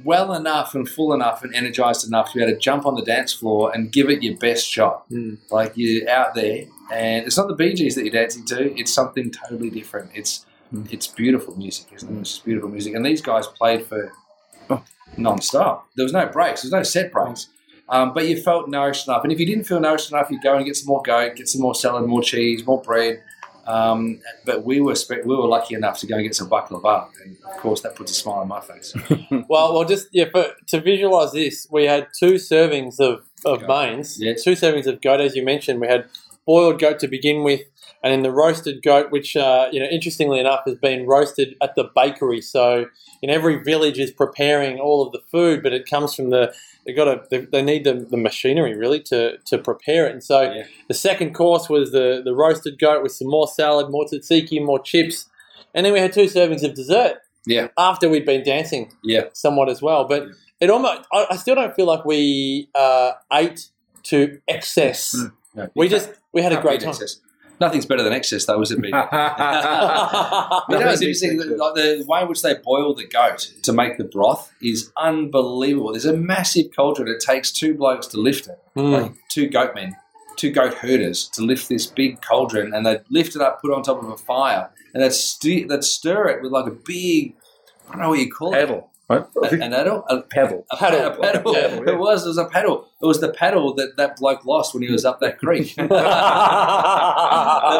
well 0.04 0.34
enough 0.34 0.76
and 0.76 0.88
full 0.88 1.14
enough 1.14 1.44
and 1.44 1.54
energized 1.56 2.06
enough 2.06 2.32
to 2.32 2.38
be 2.38 2.44
able 2.44 2.54
to 2.54 2.60
jump 2.60 2.86
on 2.86 2.96
the 2.96 3.02
dance 3.02 3.34
floor 3.34 3.72
and 3.74 3.92
give 3.92 4.10
it 4.10 4.24
your 4.24 4.38
best 4.38 4.68
shot. 4.68 5.10
Mm. 5.10 5.38
Like 5.50 5.74
you're 5.76 6.10
out 6.10 6.36
there, 6.36 6.66
and 6.92 7.26
it's 7.26 7.38
not 7.38 7.48
the 7.48 7.56
Bee 7.56 7.74
Gees 7.74 7.96
that 7.96 8.04
you're 8.04 8.12
dancing 8.12 8.46
to; 8.46 8.78
it's 8.78 8.94
something 8.94 9.32
totally 9.32 9.70
different. 9.70 10.12
It's 10.14 10.46
mm. 10.74 10.92
it's 10.92 11.08
beautiful 11.08 11.58
music, 11.58 11.88
isn't 11.94 12.18
it? 12.18 12.22
It's 12.22 12.40
beautiful 12.40 12.70
music, 12.70 12.96
and 12.96 13.06
these 13.06 13.22
guys 13.22 13.48
played 13.48 13.86
for 13.86 14.12
oh, 14.70 14.84
non-stop. 15.18 15.88
There 15.96 16.04
was 16.04 16.14
no 16.14 16.28
breaks. 16.28 16.62
There 16.62 16.68
was 16.68 16.74
no 16.74 16.84
set 16.84 17.12
breaks. 17.12 17.50
Um, 17.90 18.14
but 18.14 18.28
you 18.28 18.42
felt 18.42 18.68
nourished 18.68 19.08
enough, 19.08 19.24
and 19.24 19.32
if 19.32 19.40
you 19.40 19.46
didn't 19.46 19.64
feel 19.64 19.80
nourished 19.80 20.12
enough, 20.12 20.30
you 20.30 20.42
go 20.42 20.58
and 20.58 20.66
get 20.66 20.76
some 20.76 20.88
more 20.88 21.02
goat, 21.02 21.38
get 21.38 21.48
some 21.48 21.62
more 21.62 21.74
salad, 21.74 22.06
more 22.06 22.22
cheese, 22.22 22.66
more 22.66 22.82
bread, 22.82 23.24
um, 23.68 24.22
but 24.46 24.64
we 24.64 24.80
were 24.80 24.96
spe- 24.96 25.26
we 25.26 25.36
were 25.36 25.48
lucky 25.48 25.76
enough 25.76 26.00
to 26.00 26.08
go 26.08 26.16
and 26.16 26.24
get 26.24 26.36
some 26.36 26.50
baklava, 26.50 27.10
and 27.24 27.38
of 27.44 27.58
course 27.58 27.82
that 27.82 27.96
puts 27.96 28.12
a 28.12 28.16
smile 28.16 28.40
on 28.40 28.48
my 28.48 28.62
face. 28.62 28.94
well, 29.50 29.74
well, 29.74 29.86
just 29.86 30.08
yeah, 30.12 30.26
for, 30.32 30.48
to 30.68 30.82
visualize 30.82 31.34
this, 31.34 31.68
we 31.70 31.84
had 31.86 32.08
two 32.18 32.36
servings 32.36 33.00
of 33.00 33.26
of 33.46 33.68
mains, 33.68 34.20
yes. 34.20 34.44
two 34.44 34.54
servings 34.54 34.88
of 34.88 35.02
goat, 35.02 35.22
as 35.22 35.36
you 35.36 35.44
mentioned. 35.44 35.82
We 35.82 35.88
had 35.88 36.06
boiled 36.48 36.80
goat 36.80 36.98
to 37.00 37.08
begin 37.08 37.44
with, 37.44 37.62
and 38.04 38.12
then 38.12 38.24
the 38.24 38.32
roasted 38.32 38.82
goat, 38.82 39.12
which 39.12 39.36
uh, 39.36 39.68
you 39.72 39.80
know, 39.80 39.86
interestingly 39.86 40.40
enough, 40.40 40.62
has 40.66 40.76
been 40.78 41.06
roasted 41.06 41.56
at 41.62 41.76
the 41.76 41.92
bakery. 41.96 42.42
So, 42.42 42.88
in 43.22 43.30
every 43.30 43.62
village 43.62 44.00
is 44.00 44.10
preparing 44.10 44.80
all 44.80 45.06
of 45.06 45.12
the 45.12 45.22
food, 45.32 45.62
but 45.62 45.74
it 45.74 45.88
comes 45.88 46.16
from 46.16 46.32
the 46.32 46.56
they 46.88 46.94
got 46.94 47.06
to 47.06 47.24
they, 47.30 47.46
they, 47.46 47.62
need 47.62 47.84
the, 47.84 47.94
the 47.94 48.18
machinery 48.18 48.76
really 48.76 49.02
to, 49.02 49.38
to 49.46 49.58
prepare 49.58 50.08
it. 50.08 50.14
And 50.14 50.24
so 50.24 50.42
yeah. 50.42 50.64
the 50.88 50.94
second 50.94 51.34
course 51.34 51.70
was 51.70 51.92
the, 51.92 52.22
the 52.24 52.34
roasted 52.34 52.80
goat 52.80 53.04
with 53.04 53.12
some 53.12 53.28
more 53.28 53.48
salad, 53.48 53.92
more 53.92 54.06
tzatziki, 54.06 54.64
more 54.64 54.82
chips, 54.82 55.30
and 55.76 55.86
then 55.86 55.94
we 55.94 56.00
had 56.00 56.14
two 56.14 56.26
servings 56.26 56.64
of 56.64 56.74
dessert. 56.74 57.18
Yeah. 57.46 57.68
After 57.78 58.10
we'd 58.10 58.26
been 58.26 58.44
dancing. 58.44 58.92
Yeah. 59.04 59.26
Somewhat 59.34 59.70
as 59.70 59.82
well, 59.82 60.06
but 60.06 60.28
it 60.60 60.70
almost 60.70 61.08
I, 61.12 61.28
I 61.32 61.36
still 61.36 61.56
don't 61.56 61.76
feel 61.76 61.86
like 61.86 62.06
we 62.06 62.70
uh, 62.74 63.12
ate 63.32 63.70
to 64.04 64.40
excess. 64.48 65.16
Mm. 65.16 65.32
No, 65.58 65.70
we 65.76 65.90
just 65.90 66.10
we 66.32 66.42
had 66.42 66.54
a 66.54 66.62
great 66.62 66.80
time. 66.82 66.90
Excess. 66.90 67.20
Nothing's 67.60 67.88
better 67.88 68.04
than 68.04 68.14
excess, 68.14 68.46
though, 68.46 68.62
is 68.62 68.70
it? 68.70 68.78
you 68.84 68.92
know, 68.92 69.02
it's 70.70 71.02
interesting. 71.02 71.40
Like 71.58 71.74
the 71.74 72.06
way 72.08 72.22
in 72.22 72.28
which 72.28 72.44
they 72.44 72.54
boil 72.64 72.94
the 72.94 73.08
goat 73.08 73.52
to 73.64 73.74
make 73.74 73.98
the 73.98 74.04
broth 74.04 74.54
is 74.62 74.92
unbelievable. 74.96 75.94
There's 75.94 76.06
a 76.06 76.16
massive 76.16 76.68
cauldron. 76.76 77.08
It 77.08 77.20
takes 77.20 77.52
two 77.52 77.74
blokes 77.74 78.06
to 78.08 78.18
lift 78.18 78.48
it, 78.48 78.60
mm. 78.76 79.02
like 79.02 79.14
two 79.30 79.50
goat 79.50 79.74
men, 79.74 79.98
two 80.36 80.52
goat 80.52 80.76
herders 80.76 81.30
to 81.30 81.42
lift 81.42 81.68
this 81.68 81.88
big 81.88 82.22
cauldron, 82.22 82.76
and 82.76 82.86
they 82.86 83.00
lift 83.10 83.36
it 83.36 83.42
up, 83.42 83.60
put 83.60 83.72
it 83.72 83.76
on 83.76 83.82
top 83.82 84.04
of 84.04 84.10
a 84.10 84.18
fire, 84.18 84.70
and 84.94 85.02
they'd, 85.02 85.14
st- 85.14 85.68
they'd 85.68 85.84
stir 85.84 86.28
it 86.28 86.44
with 86.44 86.52
like 86.52 86.68
a 86.68 86.76
big, 86.86 87.36
I 87.88 87.94
don't 87.94 88.02
know 88.04 88.10
what 88.10 88.20
you 88.20 88.32
call 88.32 88.54
it. 88.54 88.60
Paddle. 88.60 88.92
Right? 89.10 89.26
An 89.54 89.74
adult? 89.74 90.04
A 90.10 90.22
paddle. 90.22 90.66
A 90.70 90.76
paddle. 90.76 91.14
A 91.14 91.18
paddle. 91.18 91.54
Yeah, 91.54 91.80
It 91.94 91.98
was. 91.98 92.26
It 92.26 92.28
was 92.28 92.38
a 92.38 92.44
paddle. 92.46 92.90
It 93.02 93.06
was 93.06 93.22
the 93.22 93.32
paddle 93.32 93.74
that 93.76 93.96
that 93.96 94.18
bloke 94.18 94.44
lost 94.46 94.74
when 94.74 94.84
he 94.84 94.92
was 94.92 95.06
up 95.06 95.22
that 95.22 95.40
creek. 95.40 95.76
that 95.76 95.88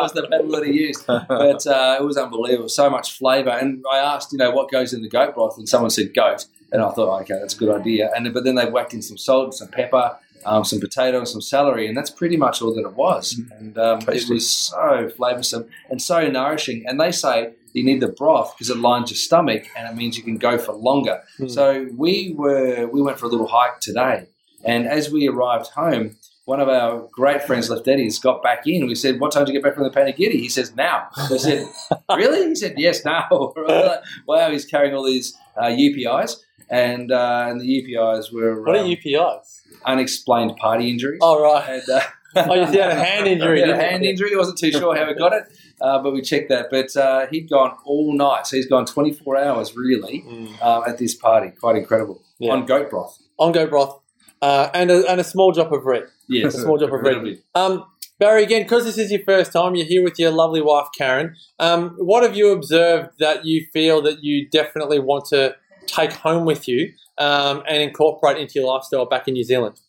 was 0.02 0.14
the 0.14 0.26
paddle 0.32 0.52
that 0.52 0.66
he 0.66 0.72
used. 0.72 1.06
But 1.06 1.68
uh, 1.68 1.98
it 2.00 2.04
was 2.04 2.16
unbelievable. 2.16 2.70
So 2.70 2.90
much 2.90 3.18
flavour. 3.18 3.50
And 3.50 3.84
I 3.92 3.98
asked, 3.98 4.32
you 4.32 4.38
know, 4.38 4.52
what 4.52 4.72
goes 4.72 4.94
in 4.94 5.02
the 5.02 5.10
goat 5.10 5.36
broth, 5.36 5.58
and 5.58 5.68
someone 5.68 5.90
said 5.90 6.14
goat. 6.14 6.46
And 6.72 6.82
I 6.82 6.90
thought, 6.92 7.22
okay, 7.22 7.38
that's 7.40 7.56
a 7.56 7.58
good 7.58 7.78
idea. 7.78 8.10
And 8.16 8.34
but 8.34 8.46
then 8.46 8.56
they 8.56 8.70
whacked 8.70 8.94
in 8.94 9.02
some 9.02 9.18
salt, 9.18 9.54
some 9.54 9.68
pepper, 9.68 10.18
um, 10.46 10.64
some 10.64 10.80
potato 10.80 11.18
and 11.18 11.28
some 11.28 11.42
celery, 11.42 11.88
and 11.88 11.98
that's 11.98 12.10
pretty 12.10 12.38
much 12.38 12.62
all 12.62 12.74
that 12.74 12.82
it 12.82 12.94
was. 12.94 13.38
And 13.60 13.78
um, 13.78 14.00
it 14.08 14.30
was 14.30 14.50
so 14.50 15.10
flavoursome 15.18 15.68
and 15.90 16.02
so 16.02 16.30
nourishing. 16.30 16.86
And 16.88 17.02
they 17.02 17.12
say 17.12 17.54
you 17.74 17.84
need 17.84 18.02
the 18.02 18.08
broth 18.08 18.54
because 18.56 18.70
it 18.70 18.78
lines 18.78 19.10
your 19.12 19.18
stomach 19.18 19.64
and 19.78 19.88
it 19.90 19.96
means 19.96 20.18
you 20.18 20.24
can 20.24 20.38
go 20.38 20.58
for 20.58 20.74
longer. 20.74 21.22
Mm. 21.40 21.52
So 21.52 21.88
we 21.96 22.34
were 22.38 22.88
we 22.88 23.02
went 23.02 23.20
for 23.20 23.26
a 23.26 23.30
little 23.30 23.48
hike 23.48 23.80
today, 23.80 24.28
and 24.64 24.88
as 24.88 25.10
we 25.12 25.28
arrived 25.28 25.68
home, 25.72 26.18
one 26.46 26.60
of 26.60 26.70
our 26.70 27.08
great 27.12 27.44
friends, 27.44 27.70
Lefteris, 27.70 28.22
got 28.22 28.42
back 28.42 28.66
in. 28.68 28.88
We 28.88 28.96
said, 28.96 29.20
"What 29.20 29.32
time 29.32 29.46
did 29.46 29.54
you 29.54 29.60
get 29.60 29.64
back 29.66 29.76
from 29.76 29.84
the 29.84 29.90
Panagiddy?" 29.90 30.40
He 30.40 30.50
says, 30.50 30.76
"Now." 30.76 31.08
I 31.18 31.38
said, 31.38 31.68
"Really?" 32.16 32.48
He 32.48 32.56
said, 32.56 32.76
"Yes, 32.78 33.04
now." 33.04 33.28
wow, 34.28 34.50
he's 34.52 34.66
carrying 34.66 34.96
all 34.96 35.06
these 35.06 35.38
uh, 35.58 35.66
UPIs, 35.66 36.38
and 36.70 37.12
uh, 37.12 37.48
and 37.50 37.60
the 37.62 37.66
UPIs 37.68 38.32
were 38.32 38.64
What 38.64 38.76
are 38.78 38.80
um, 38.80 38.88
UPIs? 38.88 39.62
unexplained 39.86 40.56
party 40.58 40.90
injuries. 40.90 41.20
Oh, 41.22 41.42
right. 41.42 41.70
And, 41.70 41.90
uh, 41.90 42.02
Oh, 42.36 42.54
you 42.54 42.66
had 42.66 42.92
a 42.92 42.96
hand 42.96 43.26
injury, 43.34 43.62
He 43.62 43.68
had 43.68 43.78
a 43.80 43.82
hand 43.82 44.04
injury. 44.04 44.32
I 44.34 44.38
wasn't 44.38 44.60
too 44.60 44.72
sure 44.72 44.96
how 44.96 45.08
he 45.08 45.14
got 45.16 45.34
it, 45.34 45.44
uh, 45.82 46.02
but 46.02 46.12
we 46.14 46.22
checked 46.22 46.50
that. 46.50 46.68
But 46.72 46.96
uh, 46.96 47.28
he'd 47.32 47.50
gone 47.50 47.76
all 47.86 48.14
night, 48.16 48.48
so 48.48 48.56
he's 48.58 48.68
gone 48.68 48.86
24 48.86 49.38
hours 49.38 49.76
really 49.76 50.24
Mm. 50.28 50.62
um, 50.62 50.84
at 50.88 50.98
this 50.98 51.16
party. 51.16 51.52
Quite 51.60 51.76
incredible 51.76 52.22
Yeah. 52.40 52.54
on 52.54 52.66
goat 52.66 52.90
broth. 52.90 53.18
On 53.38 53.52
goat 53.52 53.70
broth. 53.70 54.00
Uh, 54.42 54.70
and, 54.74 54.92
a, 54.92 55.10
and 55.10 55.20
a 55.20 55.24
small 55.24 55.52
drop 55.52 55.72
of 55.72 55.86
red. 55.86 56.04
Yes, 56.30 56.54
A 56.56 56.62
small 56.62 56.78
drop 56.78 56.92
of 56.94 57.02
red. 57.02 57.40
Um, 57.56 57.86
Barry, 58.20 58.44
again, 58.44 58.64
because 58.64 58.84
this 58.86 58.98
is 58.98 59.12
your 59.12 59.22
first 59.26 59.52
time, 59.52 59.76
you're 59.76 59.86
here 59.86 60.04
with 60.04 60.18
your 60.20 60.32
lovely 60.32 60.62
wife, 60.62 60.88
Karen. 60.98 61.36
Um, 61.60 61.96
what 62.00 62.24
have 62.24 62.36
you 62.36 62.52
observed 62.52 63.10
that 63.20 63.46
you 63.46 63.66
feel 63.74 64.02
that 64.04 64.24
you 64.24 64.48
definitely 64.50 64.98
want 65.00 65.26
to 65.26 65.56
take 65.86 66.14
home 66.14 66.44
with 66.46 66.68
you 66.68 66.94
um, 67.20 67.62
and 67.68 67.82
incorporate 67.82 68.38
into 68.38 68.60
your 68.60 68.68
lifestyle 68.74 69.06
back 69.06 69.28
in 69.28 69.34
New 69.36 69.44
Zealand? 69.44 69.80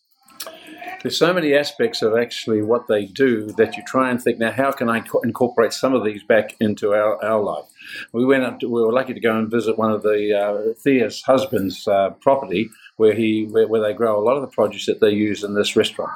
There's 1.03 1.19
so 1.19 1.33
many 1.33 1.55
aspects 1.55 2.03
of 2.03 2.17
actually 2.17 2.61
what 2.61 2.89
they 2.89 3.07
do 3.07 3.53
that 3.53 3.77
you 3.77 3.85
try 3.87 4.11
and 4.11 4.21
think, 4.21 4.39
now, 4.39 4.51
how 4.51 4.73
can 4.73 4.89
I 4.89 5.01
co- 5.01 5.21
incorporate 5.21 5.73
some 5.73 5.95
of 5.95 6.05
these 6.05 6.25
back 6.25 6.57
into 6.59 6.93
our, 6.93 7.23
our 7.25 7.41
life? 7.41 7.67
We 8.13 8.25
went 8.25 8.43
up 8.43 8.59
to, 8.61 8.69
we 8.69 8.83
were 8.83 8.93
lucky 8.93 9.15
to 9.15 9.21
go 9.21 9.39
and 9.39 9.51
visit 9.51 9.79
one 9.79 9.93
of 9.93 10.03
the 10.03 10.35
uh, 10.35 10.75
Thea's 10.83 11.23
husband's 11.23 11.87
uh, 11.87 12.11
property 12.21 12.69
where 12.97 13.15
he 13.15 13.47
where, 13.49 13.69
where 13.69 13.81
they 13.81 13.93
grow 13.93 14.19
a 14.19 14.25
lot 14.25 14.37
of 14.37 14.43
the 14.43 14.49
produce 14.49 14.87
that 14.87 15.01
they 15.01 15.11
use 15.11 15.45
in 15.45 15.55
this 15.55 15.77
restaurant. 15.77 16.13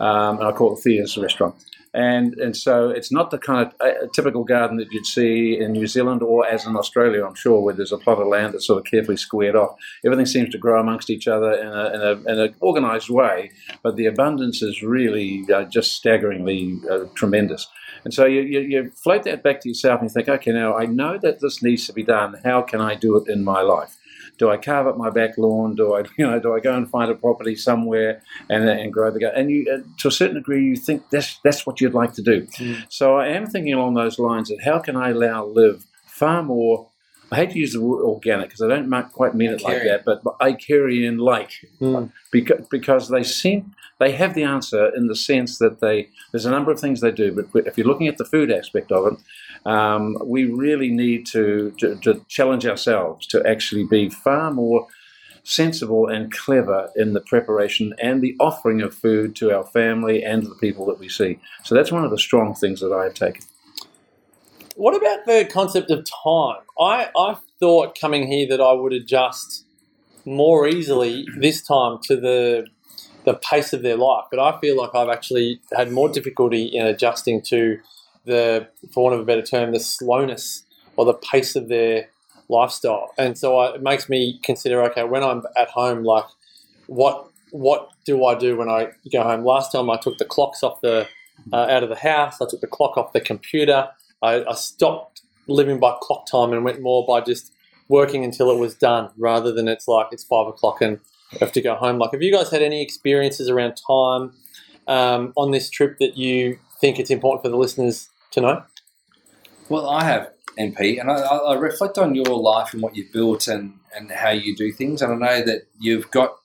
Um, 0.00 0.40
I 0.40 0.50
call 0.52 0.76
it 0.76 0.80
Thea's 0.82 1.18
restaurant. 1.18 1.54
And 1.94 2.34
and 2.34 2.56
so 2.56 2.88
it's 2.88 3.12
not 3.12 3.30
the 3.30 3.38
kind 3.38 3.66
of 3.66 3.74
uh, 3.80 4.06
typical 4.14 4.44
garden 4.44 4.78
that 4.78 4.90
you'd 4.92 5.04
see 5.04 5.58
in 5.58 5.72
New 5.72 5.86
Zealand 5.86 6.22
or 6.22 6.46
as 6.46 6.64
in 6.66 6.74
Australia, 6.74 7.26
I'm 7.26 7.34
sure, 7.34 7.60
where 7.60 7.74
there's 7.74 7.92
a 7.92 7.98
plot 7.98 8.18
of 8.18 8.28
land 8.28 8.54
that's 8.54 8.66
sort 8.66 8.78
of 8.78 8.90
carefully 8.90 9.18
squared 9.18 9.56
off. 9.56 9.76
Everything 10.04 10.26
seems 10.26 10.50
to 10.50 10.58
grow 10.58 10.80
amongst 10.80 11.10
each 11.10 11.28
other 11.28 11.52
in 11.52 11.66
a, 11.66 11.84
in 11.94 12.00
a, 12.00 12.32
in 12.32 12.40
a 12.40 12.54
organised 12.64 13.10
way, 13.10 13.50
but 13.82 13.96
the 13.96 14.06
abundance 14.06 14.62
is 14.62 14.82
really 14.82 15.44
uh, 15.52 15.64
just 15.64 15.92
staggeringly 15.92 16.80
uh, 16.90 17.04
tremendous. 17.14 17.68
And 18.04 18.12
so 18.12 18.24
you, 18.24 18.40
you, 18.40 18.60
you 18.60 18.90
float 18.90 19.24
that 19.24 19.42
back 19.42 19.60
to 19.60 19.68
yourself 19.68 20.00
and 20.00 20.08
you 20.08 20.12
think, 20.12 20.28
okay, 20.28 20.50
now 20.50 20.76
I 20.76 20.86
know 20.86 21.18
that 21.18 21.40
this 21.40 21.62
needs 21.62 21.86
to 21.86 21.92
be 21.92 22.02
done. 22.02 22.40
How 22.42 22.62
can 22.62 22.80
I 22.80 22.94
do 22.94 23.16
it 23.18 23.28
in 23.28 23.44
my 23.44 23.60
life? 23.60 23.96
Do 24.38 24.50
I 24.50 24.56
carve 24.56 24.86
up 24.86 24.96
my 24.96 25.10
back 25.10 25.38
lawn? 25.38 25.74
Do 25.76 25.94
I, 25.94 26.00
you 26.18 26.26
know, 26.26 26.40
do 26.40 26.54
I 26.54 26.60
go 26.60 26.74
and 26.74 26.88
find 26.88 27.10
a 27.10 27.14
property 27.14 27.54
somewhere 27.54 28.22
and, 28.48 28.68
and 28.68 28.92
grow 28.92 29.10
the 29.10 29.20
garden? 29.20 29.40
And 29.40 29.50
you, 29.50 29.70
uh, 29.72 29.78
to 29.98 30.08
a 30.08 30.10
certain 30.10 30.36
degree, 30.36 30.64
you 30.64 30.76
think 30.76 31.10
that's 31.10 31.38
that's 31.44 31.66
what 31.66 31.80
you'd 31.80 31.94
like 31.94 32.12
to 32.14 32.22
do. 32.22 32.46
Mm. 32.58 32.84
So 32.88 33.16
I 33.16 33.28
am 33.28 33.46
thinking 33.46 33.72
along 33.74 33.94
those 33.94 34.18
lines 34.18 34.48
that 34.48 34.62
how 34.64 34.78
can 34.78 34.96
I 34.96 35.12
now 35.12 35.44
live 35.44 35.84
far 36.06 36.42
more. 36.42 36.88
I 37.30 37.36
hate 37.36 37.50
to 37.52 37.58
use 37.58 37.72
the 37.72 37.80
word 37.80 38.02
organic 38.04 38.48
because 38.48 38.60
I 38.60 38.68
don't 38.68 38.90
quite 39.12 39.34
mean 39.34 39.52
it 39.52 39.62
like 39.62 39.82
that, 39.84 40.04
but 40.04 40.22
Icarian 40.40 41.18
like 41.18 41.52
Mm. 41.80 42.12
because, 42.30 42.66
because 42.70 43.08
they 43.08 43.22
seem 43.22 43.74
they 43.98 44.12
have 44.12 44.34
the 44.34 44.42
answer 44.42 44.94
in 44.94 45.06
the 45.06 45.14
sense 45.16 45.58
that 45.58 45.80
they 45.80 46.08
there's 46.32 46.44
a 46.44 46.50
number 46.50 46.70
of 46.72 46.80
things 46.80 47.00
they 47.00 47.12
do 47.12 47.30
but 47.32 47.66
if 47.66 47.78
you're 47.78 47.86
looking 47.86 48.08
at 48.08 48.18
the 48.18 48.24
food 48.24 48.50
aspect 48.50 48.90
of 48.90 49.12
it 49.12 49.18
um, 49.66 50.16
we 50.24 50.44
really 50.46 50.90
need 50.90 51.26
to, 51.26 51.72
to, 51.78 51.96
to 51.96 52.24
challenge 52.28 52.66
ourselves 52.66 53.26
to 53.28 53.42
actually 53.46 53.84
be 53.84 54.10
far 54.10 54.52
more 54.52 54.86
sensible 55.44 56.08
and 56.08 56.32
clever 56.32 56.90
in 56.96 57.14
the 57.14 57.20
preparation 57.20 57.94
and 58.02 58.22
the 58.22 58.36
offering 58.40 58.80
of 58.82 58.94
food 58.94 59.36
to 59.36 59.54
our 59.56 59.64
family 59.64 60.24
and 60.24 60.44
the 60.44 60.54
people 60.60 60.86
that 60.86 60.98
we 60.98 61.08
see 61.08 61.38
so 61.64 61.74
that's 61.74 61.92
one 61.92 62.04
of 62.04 62.10
the 62.10 62.18
strong 62.18 62.54
things 62.54 62.80
that 62.80 62.92
I 62.92 63.04
have 63.04 63.14
taken 63.14 63.42
What 64.76 64.96
about 64.96 65.26
the 65.26 65.48
concept 65.52 65.90
of 65.90 66.04
time? 66.04 66.62
I, 66.80 67.10
I 67.16 67.36
thought 67.60 67.98
coming 68.00 68.26
here 68.28 68.48
that 68.48 68.60
I 68.60 68.72
would 68.72 68.92
adjust 68.92 69.66
more 70.24 70.68
easily 70.68 71.26
this 71.38 71.62
time 71.62 71.98
to 72.04 72.16
the 72.16 72.66
the 73.24 73.34
pace 73.34 73.72
of 73.72 73.82
their 73.82 73.96
life, 73.96 74.24
but 74.30 74.40
I 74.40 74.58
feel 74.60 74.76
like 74.76 74.94
I've 74.94 75.08
actually 75.08 75.60
had 75.76 75.92
more 75.92 76.08
difficulty 76.08 76.64
in 76.64 76.86
adjusting 76.86 77.42
to 77.42 77.78
the, 78.24 78.68
for 78.92 79.04
want 79.04 79.14
of 79.14 79.20
a 79.20 79.24
better 79.24 79.42
term, 79.42 79.72
the 79.72 79.80
slowness 79.80 80.64
or 80.96 81.04
the 81.04 81.14
pace 81.14 81.56
of 81.56 81.68
their 81.68 82.08
lifestyle, 82.48 83.12
and 83.16 83.38
so 83.38 83.56
I, 83.56 83.74
it 83.74 83.82
makes 83.82 84.08
me 84.08 84.38
consider 84.42 84.82
okay 84.84 85.04
when 85.04 85.22
I'm 85.22 85.42
at 85.56 85.68
home, 85.68 86.04
like 86.04 86.24
what 86.86 87.28
what 87.50 87.90
do 88.04 88.24
I 88.24 88.34
do 88.34 88.56
when 88.56 88.68
I 88.68 88.88
go 89.10 89.22
home? 89.22 89.44
Last 89.44 89.72
time 89.72 89.90
I 89.90 89.96
took 89.96 90.18
the 90.18 90.24
clocks 90.24 90.62
off 90.62 90.80
the 90.80 91.06
uh, 91.52 91.56
out 91.56 91.82
of 91.82 91.88
the 91.88 91.96
house. 91.96 92.40
I 92.40 92.46
took 92.48 92.60
the 92.60 92.66
clock 92.66 92.96
off 92.96 93.12
the 93.12 93.20
computer. 93.20 93.88
I, 94.22 94.44
I 94.44 94.54
stopped 94.54 95.22
living 95.46 95.80
by 95.80 95.96
clock 96.00 96.26
time 96.26 96.52
and 96.52 96.64
went 96.64 96.80
more 96.80 97.06
by 97.06 97.20
just 97.20 97.52
working 97.88 98.24
until 98.24 98.50
it 98.50 98.58
was 98.58 98.74
done, 98.74 99.10
rather 99.16 99.52
than 99.52 99.68
it's 99.68 99.88
like 99.88 100.08
it's 100.12 100.24
five 100.24 100.46
o'clock 100.46 100.80
and 100.80 100.98
I 101.32 101.36
have 101.40 101.52
to 101.52 101.60
go 101.60 101.74
home. 101.74 101.98
Like, 101.98 102.12
have 102.12 102.22
you 102.22 102.32
guys 102.32 102.50
had 102.50 102.62
any 102.62 102.82
experiences 102.82 103.48
around 103.48 103.80
time 103.86 104.32
um, 104.86 105.32
on 105.36 105.50
this 105.50 105.70
trip 105.70 105.98
that 105.98 106.16
you 106.16 106.58
think 106.80 106.98
it's 106.98 107.10
important 107.10 107.42
for 107.42 107.48
the 107.48 107.56
listeners 107.56 108.08
to 108.32 108.40
know? 108.40 108.62
Well, 109.68 109.88
I 109.88 110.04
have 110.04 110.30
MP, 110.58 111.00
and 111.00 111.10
I, 111.10 111.14
I 111.14 111.36
I 111.36 111.54
reflect 111.54 111.98
on 111.98 112.14
your 112.14 112.26
life 112.26 112.74
and 112.74 112.82
what 112.82 112.96
you've 112.96 113.12
built 113.12 113.48
and, 113.48 113.74
and 113.96 114.10
how 114.10 114.30
you 114.30 114.54
do 114.54 114.72
things. 114.72 115.00
And 115.00 115.12
I 115.12 115.16
know 115.16 115.44
that 115.44 115.62
you've 115.78 116.10
got 116.10 116.36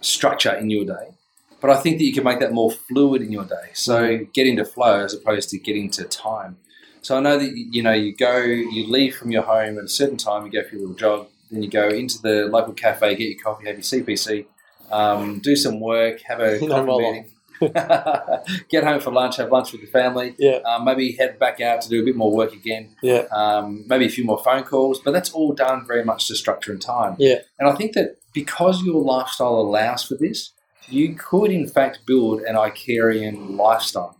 structure 0.00 0.54
in 0.54 0.70
your 0.70 0.84
day, 0.84 1.14
but 1.60 1.70
I 1.70 1.76
think 1.76 1.98
that 1.98 2.04
you 2.04 2.12
can 2.12 2.24
make 2.24 2.40
that 2.40 2.52
more 2.52 2.70
fluid 2.70 3.22
in 3.22 3.32
your 3.32 3.44
day. 3.44 3.70
So 3.74 4.26
get 4.32 4.46
into 4.46 4.64
flow 4.64 5.04
as 5.04 5.14
opposed 5.14 5.50
to 5.50 5.58
getting 5.58 5.90
to 5.92 6.04
time. 6.04 6.56
So 7.02 7.16
I 7.16 7.20
know 7.20 7.38
that 7.38 7.56
you 7.56 7.82
know 7.82 7.92
you 7.92 8.14
go, 8.14 8.38
you 8.38 8.86
leave 8.86 9.16
from 9.16 9.30
your 9.30 9.42
home 9.42 9.78
at 9.78 9.84
a 9.84 9.88
certain 9.88 10.16
time, 10.16 10.46
you 10.46 10.52
go 10.52 10.66
for 10.68 10.74
your 10.74 10.80
little 10.80 10.96
jog, 10.96 11.28
then 11.50 11.62
you 11.62 11.70
go 11.70 11.88
into 11.88 12.20
the 12.20 12.46
local 12.46 12.74
cafe, 12.74 13.14
get 13.14 13.28
your 13.28 13.42
coffee, 13.42 13.66
have 13.66 13.76
your 13.76 13.82
CPC, 13.82 14.46
um, 14.90 15.38
do 15.38 15.56
some 15.56 15.80
work, 15.80 16.20
have 16.22 16.40
a 16.40 16.58
coffee 16.68 16.98
meeting, 16.98 17.30
get 18.68 18.84
home 18.84 19.00
for 19.00 19.12
lunch, 19.12 19.36
have 19.36 19.50
lunch 19.50 19.72
with 19.72 19.80
your 19.80 19.90
family, 19.90 20.34
Yeah, 20.38 20.58
um, 20.64 20.84
maybe 20.84 21.12
head 21.12 21.38
back 21.38 21.60
out 21.60 21.80
to 21.82 21.88
do 21.88 22.02
a 22.02 22.04
bit 22.04 22.16
more 22.16 22.32
work 22.32 22.52
again, 22.52 22.96
yeah, 23.02 23.26
um, 23.32 23.84
maybe 23.86 24.06
a 24.06 24.10
few 24.10 24.24
more 24.24 24.38
phone 24.38 24.64
calls, 24.64 25.00
but 25.00 25.12
that's 25.12 25.30
all 25.30 25.52
done 25.52 25.86
very 25.86 26.04
much 26.04 26.28
to 26.28 26.36
structure 26.36 26.72
and 26.72 26.80
time. 26.80 27.16
Yeah. 27.18 27.40
And 27.58 27.68
I 27.68 27.74
think 27.74 27.94
that 27.94 28.16
because 28.32 28.82
your 28.82 29.02
lifestyle 29.02 29.56
allows 29.56 30.04
for 30.04 30.14
this, 30.14 30.52
you 30.88 31.14
could 31.14 31.50
in 31.50 31.66
fact 31.66 32.00
build 32.06 32.40
an 32.42 32.54
Icarian 32.54 33.56
lifestyle. 33.56 34.16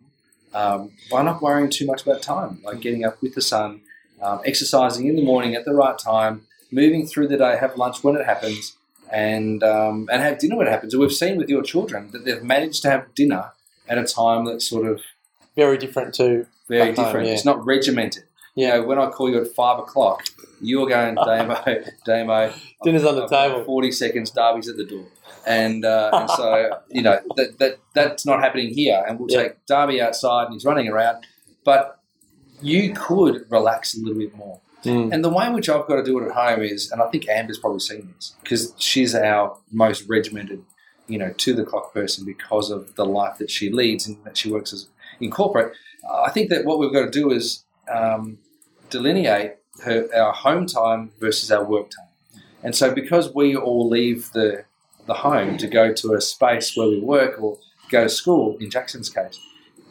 Um, 0.55 0.93
by 1.11 1.23
not 1.23 1.43
worrying 1.43 1.69
too 1.69 1.85
much 1.87 2.03
about 2.03 2.23
time, 2.23 2.61
like 2.65 2.81
getting 2.81 3.05
up 3.05 3.21
with 3.21 3.35
the 3.35 3.43
sun, 3.43 3.83
um, 4.23 4.41
exercising 4.47 5.07
in 5.07 5.15
the 5.15 5.23
morning 5.23 5.55
at 5.55 5.65
the 5.67 5.75
right 5.75 5.97
time, 5.99 6.47
moving 6.71 7.07
through 7.07 7.29
the 7.29 7.37
day, 7.37 7.57
have 7.59 7.77
lunch 7.77 8.03
when 8.03 8.17
it 8.17 8.25
happens, 8.25 8.78
and 9.13 9.63
um, 9.63 10.09
and 10.13 10.23
have 10.23 10.39
dinner 10.39 10.57
when 10.57 10.67
it 10.67 10.71
happens. 10.71 10.95
And 10.95 11.01
we've 11.01 11.13
seen 11.13 11.37
with 11.37 11.49
your 11.49 11.63
children 11.63 12.11
that 12.13 12.25
they've 12.25 12.43
managed 12.43 12.83
to 12.83 12.91
have 12.91 13.15
dinner 13.15 13.53
at 13.89 13.99
a 13.99 14.05
time 14.05 14.45
that's 14.45 14.69
sort 14.69 14.87
of 14.87 15.01
very 15.57 15.79
different 15.79 16.15
to 16.17 16.47
very 16.69 16.89
Back 16.91 16.97
home, 16.97 17.05
different. 17.07 17.27
yeah. 17.29 17.33
It's 17.35 17.45
not 17.45 17.65
regimented. 17.65 18.25
You 18.55 18.67
yeah. 18.67 18.75
know, 18.77 18.83
when 18.83 18.99
I 18.99 19.09
call 19.11 19.31
you 19.31 19.41
at 19.41 19.49
five 19.55 19.79
o'clock, 19.79 20.25
you're 20.61 20.89
going, 20.89 21.15
Damo, 21.25 21.63
Damo. 22.05 22.53
Dinner's 22.83 23.05
on 23.05 23.15
the 23.17 23.23
I've 23.25 23.31
table. 23.31 23.65
Forty 23.65 23.91
seconds, 23.93 24.31
Darby's 24.31 24.69
at 24.69 24.77
the 24.77 24.85
door, 24.85 25.07
and 25.47 25.85
uh, 25.85 26.11
and 26.13 26.31
so 26.31 26.79
you 26.91 27.03
know 27.03 27.19
that, 27.37 27.59
that 27.59 27.79
that's 27.95 28.27
not 28.27 28.41
happening 28.41 28.75
here. 28.75 29.03
And 29.09 29.19
we'll 29.19 29.31
Yeah. 29.31 29.45
take 29.45 29.67
Darby 29.67 30.01
outside, 30.03 30.45
and 30.47 30.53
he's 30.55 30.65
running 30.65 30.89
around, 30.89 31.25
but 31.65 32.01
you 32.61 32.93
could 32.93 33.47
relax 33.51 33.97
a 33.97 34.01
little 34.01 34.19
bit 34.19 34.35
more. 34.37 34.61
Mm. 34.85 35.13
And 35.13 35.25
the 35.25 35.29
way 35.29 35.47
in 35.47 35.55
which 35.55 35.69
I've 35.69 35.87
got 35.87 35.97
to 35.97 36.05
do 36.05 36.19
it 36.19 36.27
at 36.27 36.33
home 36.33 36.63
is, 36.63 36.91
and 36.91 37.03
I 37.03 37.09
think 37.09 37.29
Amber's 37.29 37.59
probably 37.59 37.81
seen 37.81 38.13
this 38.15 38.35
because 38.43 38.75
she's 38.79 39.15
our 39.15 39.57
most 39.73 40.09
regimented, 40.09 40.63
you 41.09 41.19
know, 41.19 41.33
to 41.37 41.55
the 41.55 41.65
clock 41.65 41.93
person 41.93 42.25
because 42.25 42.71
of 42.71 42.95
the 42.95 43.05
life 43.05 43.39
that 43.39 43.51
she 43.51 43.71
leads 43.71 44.07
and 44.07 44.23
that 44.25 44.37
she 44.37 44.51
works 44.51 44.73
as 44.73 44.89
in 45.21 45.31
corporate. 45.31 45.75
Uh, 46.09 46.23
I 46.23 46.31
think 46.31 46.51
that 46.51 46.65
what 46.65 46.79
we've 46.79 46.93
got 46.93 47.05
to 47.05 47.11
do 47.11 47.33
is 47.33 47.65
um, 47.93 48.39
delineate 48.91 49.57
her, 49.83 50.09
our 50.15 50.33
home 50.33 50.67
time 50.67 51.11
versus 51.19 51.51
our 51.51 51.65
work 51.65 51.91
time. 51.91 52.43
And 52.63 52.75
so, 52.75 52.93
because 52.93 53.35
we 53.35 53.57
all 53.57 53.89
leave 53.89 54.33
the 54.33 54.65
the 55.07 55.15
home 55.15 55.57
to 55.57 55.67
go 55.67 55.93
to 55.93 56.13
a 56.13 56.21
space 56.21 56.77
where 56.77 56.87
we 56.87 57.01
work 57.01 57.41
or 57.41 57.59
go 57.91 58.05
to 58.05 58.09
school, 58.11 58.57
in 58.61 58.71
Jackson's 58.71 59.09
case, 59.09 59.41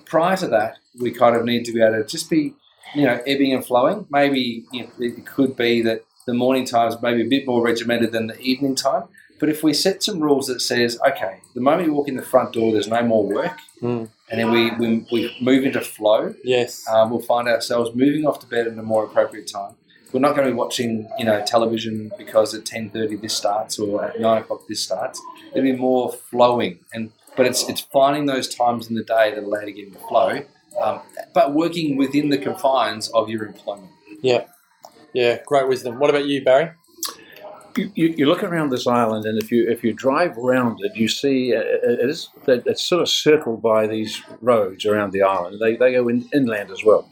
prior 0.06 0.38
to 0.38 0.48
that, 0.48 0.78
we 1.02 1.12
kind 1.12 1.36
of 1.36 1.44
need 1.44 1.66
to 1.66 1.74
be 1.74 1.82
able 1.82 1.98
to 1.98 2.06
just 2.06 2.30
be, 2.30 2.54
you 2.96 3.06
know, 3.06 3.22
ebbing 3.28 3.54
and 3.54 3.66
flowing. 3.66 4.06
Maybe 4.10 4.66
you 4.72 4.84
know, 4.84 4.90
it 5.00 5.26
could 5.26 5.56
be 5.56 5.82
that 5.84 6.04
the 6.26 6.34
morning 6.34 6.66
time 6.66 6.88
is 6.90 6.98
maybe 7.02 7.22
a 7.22 7.30
bit 7.30 7.46
more 7.48 7.62
regimented 7.64 8.12
than 8.12 8.28
the 8.28 8.40
evening 8.40 8.76
time, 8.76 9.04
But 9.40 9.50
if 9.50 9.62
we 9.64 9.72
set 9.74 10.02
some 10.04 10.20
rules 10.20 10.48
that 10.48 10.62
says, 10.62 10.98
okay, 11.08 11.42
the 11.54 11.62
moment 11.62 11.88
you 11.88 11.94
walk 11.94 12.08
in 12.08 12.16
the 12.16 12.24
front 12.34 12.54
door, 12.54 12.72
there's 12.74 12.88
no 12.88 13.02
more 13.04 13.24
work, 13.26 13.58
Mm. 13.84 14.10
and 14.30 14.40
then 14.40 14.50
we, 14.52 14.72
we, 14.72 15.06
we 15.12 15.36
move 15.40 15.64
into 15.64 15.80
flow, 15.82 16.34
Yes. 16.44 16.84
um, 16.92 17.12
we'll 17.12 17.20
find 17.22 17.48
ourselves 17.48 17.92
moving 17.96 18.26
off 18.26 18.40
to 18.40 18.48
bed 18.48 18.66
at 18.68 18.76
a 18.78 18.82
more 18.82 19.04
appropriate 19.06 19.48
time. 19.48 19.76
We're 20.12 20.22
not 20.22 20.36
going 20.36 20.48
to 20.48 20.52
be 20.54 20.58
watching, 20.58 21.08
you 21.20 21.26
know, 21.26 21.44
television 21.46 22.12
because 22.18 22.56
at 22.56 22.66
ten 22.66 22.90
thirty 22.90 23.16
this 23.18 23.34
starts 23.36 23.78
or 23.78 24.04
at 24.06 24.20
nine 24.20 24.42
o'clock 24.42 24.62
this 24.68 24.82
starts. 24.82 25.22
It'll 25.54 25.62
be 25.62 25.74
more 25.90 26.12
flowing, 26.12 26.80
and 26.94 27.12
but 27.36 27.46
it's 27.46 27.70
it's 27.70 27.82
finding 27.82 28.26
those 28.26 28.48
times 28.62 28.88
in 28.90 28.96
the 28.96 29.04
day 29.04 29.32
that 29.36 29.44
allow 29.44 29.60
you 29.60 29.66
to 29.68 29.72
get 29.74 29.88
into 29.88 30.00
flow, 30.00 30.32
um, 30.82 31.02
but 31.34 31.54
working 31.54 31.98
within 31.98 32.30
the 32.30 32.38
confines 32.38 33.10
of 33.10 33.30
your 33.30 33.46
employment. 33.46 33.92
yeah. 34.22 34.46
Yeah. 35.14 35.40
Great 35.46 35.68
wisdom. 35.68 36.00
What 36.00 36.10
about 36.10 36.26
you, 36.28 36.44
Barry? 36.44 36.72
You, 37.76 37.92
you, 37.96 38.08
you 38.18 38.26
look 38.26 38.44
around 38.44 38.70
this 38.70 38.86
island, 38.88 39.26
and 39.26 39.42
if 39.42 39.52
you 39.52 39.68
if 39.68 39.84
you 39.84 39.94
drive 39.94 40.38
around 40.38 40.80
it, 40.84 40.96
you 40.96 41.08
see 41.08 41.56
uh, 41.56 41.62
it 41.62 42.10
is 42.10 42.30
that 42.46 42.68
it's 42.68 42.84
sort 42.84 43.02
of 43.02 43.10
circled 43.10 43.62
by 43.62 43.88
these 43.88 44.22
roads 44.42 44.86
around 44.86 45.12
the 45.14 45.24
island. 45.24 45.60
They, 45.60 45.76
they 45.76 45.94
go 45.94 46.08
in, 46.08 46.28
inland 46.34 46.72
as 46.72 46.84
well, 46.84 47.10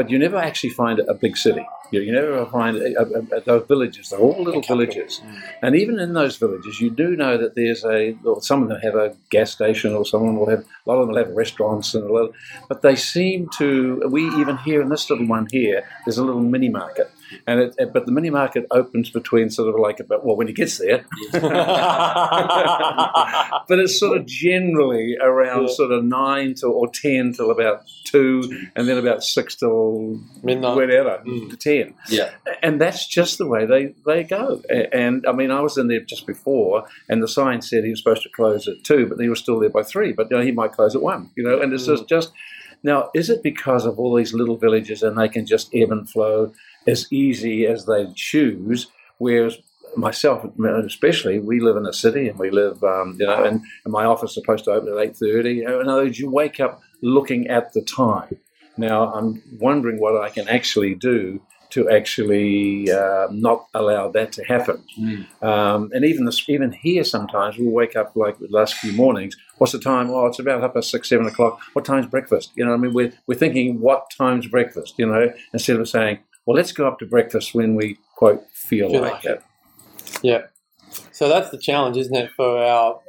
but 0.00 0.08
you 0.08 0.18
never 0.18 0.38
actually 0.38 0.70
find 0.70 0.98
a 0.98 1.12
big 1.12 1.36
city. 1.36 1.62
You, 1.90 2.00
you 2.00 2.10
never 2.10 2.46
find 2.46 2.78
a, 2.78 3.00
a, 3.02 3.36
a, 3.36 3.40
those 3.42 3.66
villages. 3.68 4.08
They're 4.08 4.18
all 4.18 4.42
little 4.42 4.62
villages, 4.62 5.20
mm. 5.22 5.42
and 5.60 5.76
even 5.76 5.98
in 5.98 6.14
those 6.14 6.38
villages, 6.38 6.80
you 6.80 6.88
do 6.88 7.14
know 7.16 7.36
that 7.36 7.54
there's 7.54 7.84
a. 7.84 8.16
Some 8.40 8.62
of 8.62 8.70
them 8.70 8.80
have 8.80 8.94
a 8.94 9.14
gas 9.28 9.50
station, 9.50 9.92
or 9.92 10.06
someone 10.06 10.36
will 10.38 10.48
have. 10.48 10.60
A 10.60 10.88
lot 10.88 10.94
of 10.94 11.00
them 11.00 11.08
will 11.10 11.22
have 11.22 11.36
restaurants, 11.36 11.92
and 11.94 12.04
a 12.08 12.10
lot. 12.10 12.30
But 12.66 12.80
they 12.80 12.96
seem 12.96 13.50
to. 13.58 14.02
We 14.08 14.22
even 14.40 14.56
here 14.56 14.80
in 14.80 14.88
this 14.88 15.10
little 15.10 15.26
one 15.26 15.48
here, 15.50 15.86
there's 16.06 16.16
a 16.16 16.24
little 16.24 16.40
mini 16.40 16.70
market. 16.70 17.10
And 17.46 17.60
it, 17.60 17.74
it- 17.78 17.92
but 17.92 18.06
the 18.06 18.12
mini 18.12 18.30
market 18.30 18.66
opens 18.70 19.10
between 19.10 19.50
sort 19.50 19.68
of 19.72 19.80
like 19.80 20.00
about 20.00 20.24
well 20.24 20.36
when 20.36 20.46
he 20.46 20.52
gets 20.52 20.78
there, 20.78 21.04
but 23.68 23.78
it's 23.78 23.98
sort 23.98 24.16
of 24.18 24.26
generally 24.26 25.16
around 25.20 25.62
Yeah. 25.68 25.74
sort 25.74 25.92
of 25.92 26.04
nine 26.04 26.54
to 26.56 26.66
or 26.66 26.88
ten 26.88 27.32
till 27.32 27.50
about 27.50 27.82
two, 28.04 28.42
and 28.74 28.88
then 28.88 28.98
about 28.98 29.22
six 29.22 29.54
till 29.54 30.18
Midnight. 30.42 30.74
whatever 30.76 31.22
Mm. 31.26 31.50
to 31.50 31.56
ten, 31.56 31.94
Yeah, 32.08 32.30
and 32.62 32.80
that's 32.80 33.06
just 33.06 33.38
the 33.38 33.46
way 33.46 33.66
they 33.66 33.94
they 34.06 34.24
go. 34.24 34.62
And 34.92 35.24
I 35.26 35.32
mean, 35.32 35.50
I 35.50 35.60
was 35.60 35.76
in 35.78 35.88
there 35.88 36.00
just 36.00 36.26
before, 36.26 36.86
and 37.08 37.22
the 37.22 37.28
sign 37.28 37.62
said 37.62 37.84
he 37.84 37.90
was 37.90 38.00
supposed 38.00 38.22
to 38.22 38.28
close 38.30 38.66
at 38.68 38.82
two, 38.84 39.06
but 39.06 39.20
he 39.20 39.28
was 39.28 39.38
still 39.38 39.58
there 39.60 39.70
by 39.70 39.82
three. 39.82 40.12
But 40.12 40.30
you 40.30 40.36
know, 40.36 40.42
he 40.42 40.52
might 40.52 40.72
close 40.72 40.94
at 40.94 41.02
one, 41.02 41.30
you 41.36 41.44
know. 41.44 41.60
And 41.60 41.72
it's 41.72 41.86
just 41.86 42.08
just 42.08 42.32
now, 42.82 43.10
is 43.14 43.28
it 43.28 43.42
because 43.42 43.84
of 43.84 43.98
all 43.98 44.14
these 44.14 44.32
little 44.32 44.56
villages 44.56 45.02
and 45.02 45.18
they 45.18 45.28
can 45.28 45.44
just 45.44 45.68
ebb 45.74 45.90
and 45.92 46.08
flow 46.08 46.52
as 46.86 47.06
easy 47.12 47.66
as 47.66 47.86
they 47.86 48.06
choose? 48.14 48.88
Whereas 49.18 49.58
myself, 49.96 50.44
especially, 50.86 51.38
we 51.40 51.60
live 51.60 51.76
in 51.76 51.86
a 51.86 51.92
city 51.92 52.28
and 52.28 52.38
we 52.38 52.50
live, 52.50 52.82
um, 52.84 53.16
you 53.18 53.26
know, 53.26 53.44
and, 53.44 53.60
and 53.84 53.92
my 53.92 54.04
office 54.04 54.30
is 54.30 54.34
supposed 54.34 54.64
to 54.64 54.72
open 54.72 54.92
at 54.92 54.98
eight 55.04 55.16
thirty. 55.16 55.62
In 55.62 55.88
other 55.88 56.04
words, 56.04 56.18
you 56.18 56.30
wake 56.30 56.60
up 56.60 56.80
looking 57.02 57.48
at 57.48 57.72
the 57.72 57.82
time. 57.82 58.36
Now, 58.76 59.12
I'm 59.12 59.42
wondering 59.58 60.00
what 60.00 60.20
I 60.22 60.30
can 60.30 60.48
actually 60.48 60.94
do 60.94 61.42
to 61.70 61.88
actually 61.88 62.90
uh, 62.90 63.28
not 63.30 63.66
allow 63.74 64.10
that 64.10 64.32
to 64.32 64.44
happen. 64.44 64.82
Um, 65.40 65.90
and 65.92 66.04
even 66.04 66.24
this, 66.24 66.48
even 66.48 66.72
here, 66.72 67.04
sometimes 67.04 67.58
we'll 67.58 67.70
wake 67.70 67.94
up 67.94 68.16
like 68.16 68.38
the 68.38 68.48
last 68.48 68.74
few 68.74 68.92
mornings. 68.92 69.36
What's 69.58 69.72
the 69.72 69.78
time? 69.78 70.10
Oh, 70.10 70.26
it's 70.26 70.38
about 70.38 70.62
half 70.62 70.74
past 70.74 70.90
six, 70.90 71.08
seven 71.08 71.26
o'clock. 71.26 71.60
What 71.74 71.84
time's 71.84 72.06
breakfast? 72.06 72.50
You 72.56 72.64
know, 72.64 72.74
I 72.74 72.76
mean, 72.76 72.92
we're 72.92 73.12
we're 73.26 73.38
thinking 73.38 73.80
what 73.80 74.10
time's 74.10 74.48
breakfast? 74.48 74.94
You 74.98 75.06
know, 75.06 75.32
instead 75.52 75.76
of 75.76 75.88
saying, 75.88 76.18
well, 76.46 76.56
let's 76.56 76.72
go 76.72 76.86
up 76.86 76.98
to 76.98 77.06
breakfast 77.06 77.54
when 77.54 77.74
we 77.74 77.98
quote 78.16 78.44
feel, 78.52 78.90
Feel 78.90 79.02
like, 79.02 79.12
like 79.12 79.24
it. 79.24 79.42
Yeah. 80.22 80.46
So 81.12 81.28
that's 81.28 81.50
the 81.50 81.58
challenge, 81.58 81.96
isn't 81.96 82.14
it, 82.14 82.30
for 82.36 82.58
our 82.58 83.00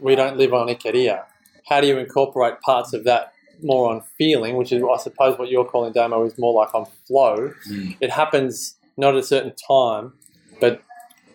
we 0.00 0.16
don't 0.16 0.36
live 0.36 0.52
on 0.52 0.68
Ikaria. 0.68 1.24
How 1.68 1.80
do 1.80 1.86
you 1.86 1.98
incorporate 1.98 2.60
parts 2.60 2.92
of 2.92 3.04
that 3.04 3.32
more 3.62 3.90
on 3.90 4.02
feeling, 4.18 4.56
which 4.56 4.72
is 4.72 4.82
I 4.82 4.96
suppose 4.96 5.38
what 5.38 5.50
you're 5.50 5.64
calling 5.64 5.92
Damo 5.92 6.24
is 6.24 6.38
more 6.38 6.54
like 6.54 6.74
on 6.74 6.86
flow. 7.06 7.52
Mm. 7.68 7.96
It 8.00 8.10
happens 8.10 8.76
not 8.96 9.14
at 9.14 9.20
a 9.20 9.22
certain 9.22 9.52
time, 9.68 10.14
but 10.60 10.82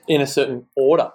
in 0.07 0.21
a 0.21 0.27
certain 0.27 0.65
order. 0.75 1.11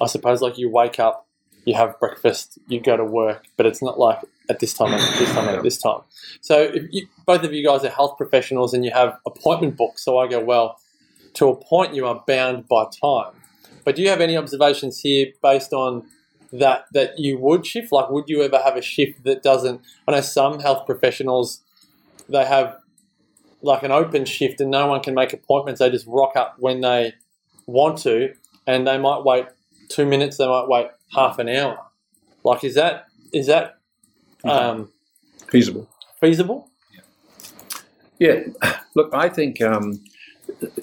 I 0.00 0.06
suppose 0.06 0.40
like 0.40 0.58
you 0.58 0.70
wake 0.70 0.98
up, 0.98 1.26
you 1.64 1.74
have 1.74 1.98
breakfast, 2.00 2.58
you 2.66 2.80
go 2.80 2.96
to 2.96 3.04
work, 3.04 3.44
but 3.56 3.66
it's 3.66 3.82
not 3.82 3.98
like 3.98 4.20
at 4.52 4.60
this 4.60 4.74
time, 4.74 4.92
at 4.92 5.18
this 5.18 5.32
time, 5.32 5.48
at 5.48 5.62
this 5.62 5.78
time. 5.78 6.00
So 6.40 6.62
if 6.62 6.84
you, 6.90 7.06
both 7.26 7.42
of 7.42 7.52
you 7.52 7.66
guys 7.66 7.84
are 7.84 7.90
health 7.90 8.16
professionals 8.16 8.74
and 8.74 8.84
you 8.84 8.90
have 8.92 9.18
appointment 9.26 9.76
books, 9.76 10.04
so 10.04 10.18
I 10.18 10.28
go, 10.28 10.40
well, 10.42 10.78
to 11.34 11.48
a 11.48 11.56
point 11.56 11.94
you 11.94 12.06
are 12.06 12.22
bound 12.26 12.68
by 12.68 12.84
time. 13.00 13.32
But 13.84 13.96
do 13.96 14.02
you 14.02 14.10
have 14.10 14.20
any 14.20 14.36
observations 14.36 15.00
here 15.00 15.32
based 15.42 15.72
on 15.72 16.06
that 16.52 16.84
that 16.92 17.18
you 17.18 17.38
would 17.38 17.66
shift? 17.66 17.90
Like, 17.90 18.10
would 18.10 18.28
you 18.28 18.42
ever 18.42 18.58
have 18.58 18.76
a 18.76 18.82
shift 18.82 19.24
that 19.24 19.42
doesn't? 19.42 19.80
I 20.06 20.12
know 20.12 20.20
some 20.20 20.60
health 20.60 20.86
professionals 20.86 21.62
they 22.28 22.44
have 22.44 22.76
like 23.62 23.82
an 23.82 23.92
open 23.92 24.24
shift 24.24 24.60
and 24.60 24.70
no 24.70 24.86
one 24.86 25.00
can 25.00 25.14
make 25.14 25.32
appointments. 25.32 25.78
They 25.78 25.90
just 25.90 26.06
rock 26.06 26.36
up 26.36 26.56
when 26.58 26.80
they 26.80 27.14
want 27.66 27.98
to, 27.98 28.34
and 28.66 28.86
they 28.86 28.98
might 28.98 29.24
wait 29.24 29.46
two 29.88 30.06
minutes. 30.06 30.36
They 30.36 30.46
might 30.46 30.68
wait 30.68 30.88
half 31.14 31.38
an 31.38 31.48
hour. 31.48 31.78
Like, 32.44 32.64
is 32.64 32.74
that 32.74 33.06
is 33.32 33.46
that 33.46 33.78
um, 34.44 34.88
Feasible. 35.50 35.88
feasible? 36.20 36.70
Yeah, 38.18 38.40
yeah. 38.62 38.78
look, 38.94 39.14
I 39.14 39.28
think 39.28 39.60
um, 39.60 40.02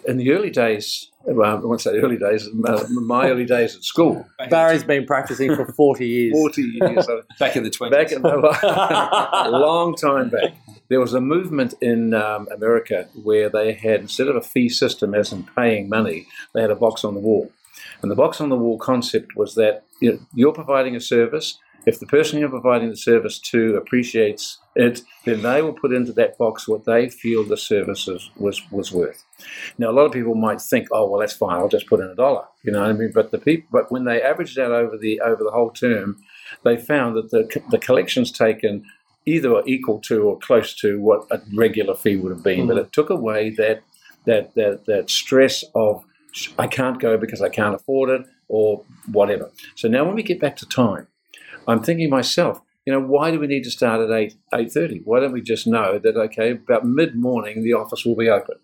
in 0.05 0.17
the 0.17 0.31
early 0.31 0.49
days, 0.49 1.09
well, 1.23 1.57
I 1.57 1.59
won't 1.59 1.81
say 1.81 1.97
early 1.97 2.17
days, 2.17 2.47
uh, 2.65 2.85
my 2.89 3.29
early 3.29 3.45
days 3.45 3.75
at 3.75 3.83
school, 3.83 4.27
Barry's 4.49 4.83
been 4.83 5.05
practicing 5.05 5.55
for 5.55 5.65
forty 5.73 6.07
years. 6.07 6.33
40 6.33 6.61
years, 6.61 7.07
back 7.39 7.55
in 7.55 7.63
the 7.63 7.69
twenties. 7.69 7.97
back 7.97 8.11
in 8.11 8.25
a 8.25 9.49
long 9.49 9.95
time 9.95 10.29
back, 10.29 10.53
there 10.89 10.99
was 10.99 11.13
a 11.13 11.21
movement 11.21 11.73
in 11.81 12.13
um, 12.13 12.47
America 12.53 13.07
where 13.23 13.49
they 13.49 13.73
had, 13.73 14.01
instead 14.01 14.27
of 14.27 14.35
a 14.35 14.41
fee 14.41 14.69
system 14.69 15.13
as 15.13 15.31
in 15.31 15.43
paying 15.55 15.89
money, 15.89 16.27
they 16.53 16.61
had 16.61 16.71
a 16.71 16.75
box 16.75 17.03
on 17.03 17.13
the 17.13 17.19
wall. 17.19 17.51
And 18.01 18.09
the 18.09 18.15
box 18.15 18.39
on 18.39 18.49
the 18.49 18.55
wall 18.55 18.77
concept 18.77 19.35
was 19.35 19.55
that 19.55 19.83
you 19.99 20.13
know, 20.13 20.19
you're 20.33 20.53
providing 20.53 20.95
a 20.95 21.01
service. 21.01 21.57
If 21.85 21.99
the 21.99 22.05
person 22.05 22.39
you're 22.39 22.49
providing 22.49 22.89
the 22.89 22.97
service 22.97 23.39
to 23.39 23.75
appreciates 23.75 24.59
it, 24.75 25.01
then 25.25 25.41
they 25.41 25.61
will 25.61 25.73
put 25.73 25.93
into 25.93 26.11
that 26.13 26.37
box 26.37 26.67
what 26.67 26.85
they 26.85 27.09
feel 27.09 27.43
the 27.43 27.57
service 27.57 28.07
is, 28.07 28.29
was, 28.35 28.61
was 28.71 28.91
worth. 28.91 29.23
Now, 29.77 29.89
a 29.89 29.93
lot 29.93 30.05
of 30.05 30.11
people 30.11 30.35
might 30.35 30.61
think, 30.61 30.87
"Oh, 30.91 31.09
well, 31.09 31.19
that's 31.19 31.33
fine. 31.33 31.55
I'll 31.55 31.69
just 31.69 31.87
put 31.87 32.01
in 32.01 32.07
a 32.07 32.15
dollar." 32.15 32.45
You 32.63 32.71
know 32.71 32.81
what 32.81 32.89
I 32.89 32.93
mean? 32.93 33.11
But 33.13 33.31
the 33.31 33.37
people, 33.37 33.67
but 33.71 33.91
when 33.91 34.05
they 34.05 34.21
averaged 34.21 34.59
out 34.59 34.71
over 34.71 34.97
the 34.97 35.21
over 35.21 35.43
the 35.43 35.51
whole 35.51 35.71
term, 35.71 36.17
they 36.63 36.77
found 36.77 37.15
that 37.15 37.31
the 37.31 37.61
the 37.71 37.79
collections 37.79 38.31
taken 38.31 38.85
either 39.25 39.49
were 39.51 39.63
equal 39.65 39.99
to 39.99 40.23
or 40.23 40.39
close 40.39 40.73
to 40.75 40.99
what 40.99 41.27
a 41.31 41.41
regular 41.55 41.95
fee 41.95 42.17
would 42.17 42.31
have 42.31 42.43
been. 42.43 42.67
But 42.67 42.77
mm-hmm. 42.77 42.85
it 42.85 42.93
took 42.93 43.09
away 43.09 43.51
that 43.51 43.83
that 44.25 44.53
that 44.55 44.85
that 44.85 45.09
stress 45.09 45.63
of 45.75 46.03
I 46.57 46.67
can't 46.67 46.99
go 46.99 47.17
because 47.17 47.41
I 47.41 47.49
can't 47.49 47.75
afford 47.75 48.09
it 48.09 48.25
or 48.47 48.83
whatever. 49.11 49.51
So 49.75 49.87
now 49.87 50.05
when 50.05 50.15
we 50.15 50.23
get 50.23 50.39
back 50.39 50.57
to 50.57 50.65
time, 50.65 51.07
I'm 51.69 51.83
thinking 51.83 52.09
myself, 52.09 52.61
you 52.85 52.91
know, 52.91 53.01
why 53.01 53.29
do 53.29 53.39
we 53.39 53.45
need 53.45 53.63
to 53.65 53.71
start 53.71 54.01
at 54.01 54.11
eight 54.11 54.33
eight 54.53 54.71
thirty? 54.71 55.01
Why 55.05 55.19
don't 55.19 55.31
we 55.31 55.41
just 55.41 55.67
know 55.67 55.99
that 55.99 56.17
okay, 56.17 56.51
about 56.51 56.85
mid 56.85 57.15
morning 57.15 57.63
the 57.63 57.73
office 57.73 58.03
will 58.03 58.15
be 58.15 58.29
open, 58.29 58.55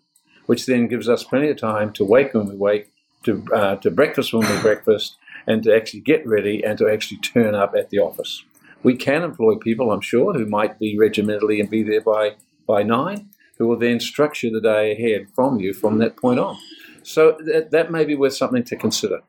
which 0.46 0.66
then 0.66 0.88
gives 0.88 1.08
us 1.08 1.22
plenty 1.22 1.48
of 1.48 1.56
time 1.56 1.92
to 1.92 2.04
wake 2.04 2.34
when 2.34 2.48
we 2.48 2.56
wake, 2.56 2.92
to 3.22 3.44
uh, 3.54 3.76
to 3.76 3.90
breakfast 3.92 4.32
when 4.32 4.48
we 4.48 4.60
breakfast, 4.68 5.16
and 5.46 5.62
to 5.62 5.74
actually 5.74 6.00
get 6.00 6.26
ready 6.26 6.64
and 6.64 6.76
to 6.78 6.88
actually 6.88 7.18
turn 7.18 7.54
up 7.54 7.74
at 7.76 7.90
the 7.90 8.00
office. 8.00 8.42
We 8.82 8.96
can 8.96 9.22
employ 9.22 9.54
people, 9.54 9.92
I'm 9.92 10.00
sure, 10.00 10.34
who 10.34 10.46
might 10.46 10.78
be 10.80 10.98
regimentally 10.98 11.60
and 11.60 11.70
be 11.70 11.84
there 11.84 12.00
by 12.00 12.34
by 12.66 12.82
nine, 12.82 13.30
who 13.58 13.68
will 13.68 13.78
then 13.78 14.00
structure 14.00 14.50
the 14.50 14.60
day 14.60 14.92
ahead 14.92 15.28
from 15.32 15.60
you 15.60 15.72
from 15.72 15.98
that 15.98 16.16
point 16.16 16.40
on. 16.40 16.58
So 17.04 17.36
that, 17.44 17.70
that 17.70 17.92
may 17.92 18.04
be 18.04 18.16
worth 18.16 18.34
something 18.34 18.64
to 18.64 18.74
consider. 18.74 19.20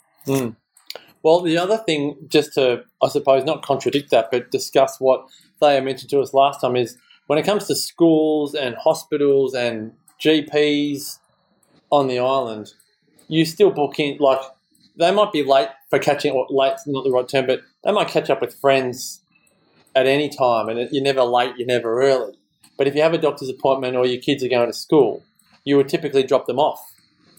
Well, 1.24 1.42
the 1.42 1.58
other 1.58 1.78
thing, 1.78 2.16
just 2.28 2.54
to, 2.54 2.84
I 3.02 3.10
suppose, 3.10 3.44
not 3.44 3.64
contradict 3.64 4.12
that, 4.12 4.30
but 4.32 4.52
discuss 4.52 5.00
what 5.00 5.26
Thea 5.60 5.82
mentioned 5.82 6.10
to 6.12 6.22
us 6.22 6.34
last 6.34 6.62
time 6.62 6.76
is 6.76 6.98
when 7.28 7.40
it 7.40 7.46
comes 7.46 7.66
to 7.66 7.76
schools 7.76 8.54
and 8.54 8.76
hospitals 8.76 9.54
and 9.54 9.94
GPs 10.24 11.20
on 11.92 12.08
the 12.08 12.20
island, 12.20 12.74
you 13.28 13.46
still 13.46 13.72
book 13.72 14.00
in, 14.00 14.18
like, 14.20 14.40
they 14.96 15.12
might 15.12 15.32
be 15.32 15.44
late 15.44 15.70
for 15.90 16.00
catching, 16.00 16.32
or 16.32 16.48
late's 16.50 16.88
not 16.88 17.04
the 17.04 17.12
right 17.12 17.28
term, 17.28 17.46
but 17.46 17.62
they 17.84 17.92
might 17.92 18.08
catch 18.08 18.30
up 18.30 18.42
with 18.42 18.56
friends 18.56 19.22
at 19.96 20.06
any 20.06 20.30
time, 20.30 20.70
and 20.70 20.90
you're 20.92 21.04
never 21.04 21.24
late, 21.24 21.54
you're 21.58 21.68
never 21.68 22.02
early. 22.02 22.38
But 22.78 22.88
if 22.88 22.96
you 22.96 23.02
have 23.02 23.14
a 23.14 23.18
doctor's 23.18 23.50
appointment 23.50 23.96
or 23.96 24.06
your 24.06 24.22
kids 24.22 24.44
are 24.44 24.50
going 24.50 24.68
to 24.68 24.78
school, 24.78 25.24
you 25.66 25.76
would 25.78 25.90
typically 25.90 26.24
drop 26.24 26.46
them 26.46 26.60
off 26.60 26.80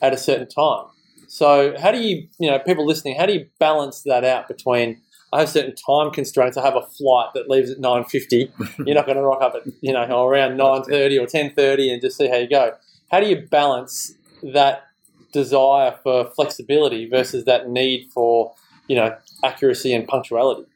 at 0.02 0.12
a 0.12 0.18
certain 0.18 0.48
time. 0.48 0.86
So 1.28 1.78
how 1.78 1.92
do 1.92 2.00
you, 2.00 2.26
you 2.38 2.50
know, 2.50 2.58
people 2.58 2.84
listening, 2.84 3.16
how 3.16 3.26
do 3.26 3.32
you 3.34 3.46
balance 3.58 4.02
that 4.02 4.24
out 4.24 4.48
between 4.48 5.00
I 5.30 5.40
have 5.40 5.50
certain 5.50 5.74
time 5.74 6.10
constraints. 6.10 6.56
I 6.56 6.64
have 6.64 6.74
a 6.74 6.80
flight 6.80 7.28
that 7.34 7.50
leaves 7.50 7.70
at 7.70 7.78
nine 7.78 8.04
fifty. 8.04 8.50
You're 8.78 8.94
not 8.94 9.04
going 9.04 9.18
to 9.18 9.22
rock 9.22 9.42
up 9.42 9.54
at 9.54 9.70
you 9.82 9.92
know 9.92 10.26
around 10.26 10.56
nine 10.56 10.82
thirty 10.84 11.18
or 11.18 11.26
ten 11.26 11.52
thirty 11.52 11.92
and 11.92 12.00
just 12.00 12.16
see 12.16 12.28
how 12.28 12.36
you 12.36 12.48
go. 12.48 12.72
How 13.10 13.20
do 13.20 13.28
you 13.28 13.46
balance 13.50 14.14
that 14.42 14.84
desire 15.32 15.98
for 16.02 16.30
flexibility 16.34 17.06
versus 17.06 17.44
that 17.44 17.68
need 17.68 18.10
for 18.10 18.54
you 18.88 18.96
know, 18.96 19.16
accuracy 19.44 19.94
and 19.94 20.08
punctuality. 20.08 20.66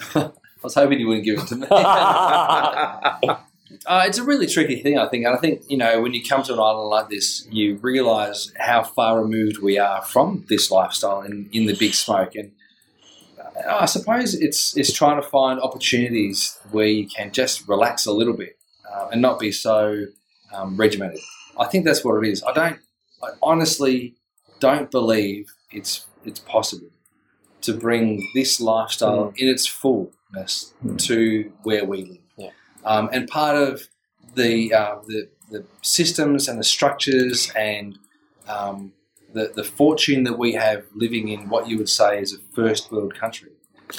I 0.14 0.30
was 0.62 0.74
hoping 0.74 0.98
you 0.98 1.06
wouldn't 1.06 1.24
give 1.24 1.38
it 1.38 1.46
to 1.48 1.56
me. 1.56 1.66
Uh, 3.86 4.04
it's 4.06 4.18
a 4.18 4.24
really 4.24 4.46
tricky 4.46 4.82
thing, 4.82 4.98
I 4.98 5.08
think. 5.08 5.24
And 5.24 5.34
I 5.34 5.38
think, 5.38 5.62
you 5.68 5.76
know, 5.76 6.00
when 6.00 6.14
you 6.14 6.22
come 6.22 6.42
to 6.44 6.52
an 6.52 6.58
island 6.58 6.88
like 6.88 7.08
this, 7.08 7.46
you 7.50 7.76
realise 7.76 8.52
how 8.58 8.82
far 8.82 9.20
removed 9.22 9.58
we 9.58 9.78
are 9.78 10.02
from 10.02 10.44
this 10.48 10.70
lifestyle 10.70 11.22
in, 11.22 11.48
in 11.52 11.66
the 11.66 11.74
big 11.74 11.94
smoke. 11.94 12.34
And 12.34 12.52
uh, 13.38 13.76
I 13.80 13.86
suppose 13.86 14.34
it's, 14.34 14.76
it's 14.76 14.92
trying 14.92 15.20
to 15.20 15.26
find 15.26 15.60
opportunities 15.60 16.58
where 16.70 16.86
you 16.86 17.08
can 17.08 17.32
just 17.32 17.68
relax 17.68 18.06
a 18.06 18.12
little 18.12 18.34
bit 18.34 18.56
uh, 18.92 19.08
and 19.12 19.22
not 19.22 19.38
be 19.38 19.52
so 19.52 20.06
um, 20.52 20.76
regimented. 20.76 21.20
I 21.58 21.66
think 21.66 21.84
that's 21.84 22.04
what 22.04 22.22
it 22.22 22.28
is. 22.28 22.42
I 22.44 22.52
don't, 22.52 22.78
I 23.22 23.28
honestly 23.42 24.14
don't 24.60 24.90
believe 24.90 25.52
it's, 25.70 26.06
it's 26.24 26.40
possible 26.40 26.88
to 27.62 27.72
bring 27.72 28.28
this 28.34 28.60
lifestyle 28.60 29.32
in 29.36 29.48
its 29.48 29.66
fullness 29.66 30.72
to 30.98 31.52
where 31.62 31.84
we 31.84 32.04
live. 32.04 32.18
Um, 32.84 33.08
and 33.12 33.28
part 33.28 33.56
of 33.56 33.88
the, 34.34 34.72
uh, 34.74 34.96
the 35.06 35.28
the 35.50 35.64
systems 35.82 36.48
and 36.48 36.58
the 36.58 36.64
structures 36.64 37.50
and 37.54 37.98
um, 38.48 38.92
the 39.34 39.52
the 39.54 39.64
fortune 39.64 40.24
that 40.24 40.38
we 40.38 40.52
have 40.54 40.84
living 40.94 41.28
in 41.28 41.48
what 41.50 41.68
you 41.68 41.76
would 41.78 41.88
say 41.90 42.20
is 42.20 42.32
a 42.34 42.38
first 42.54 42.90
world 42.90 43.14
country. 43.14 43.50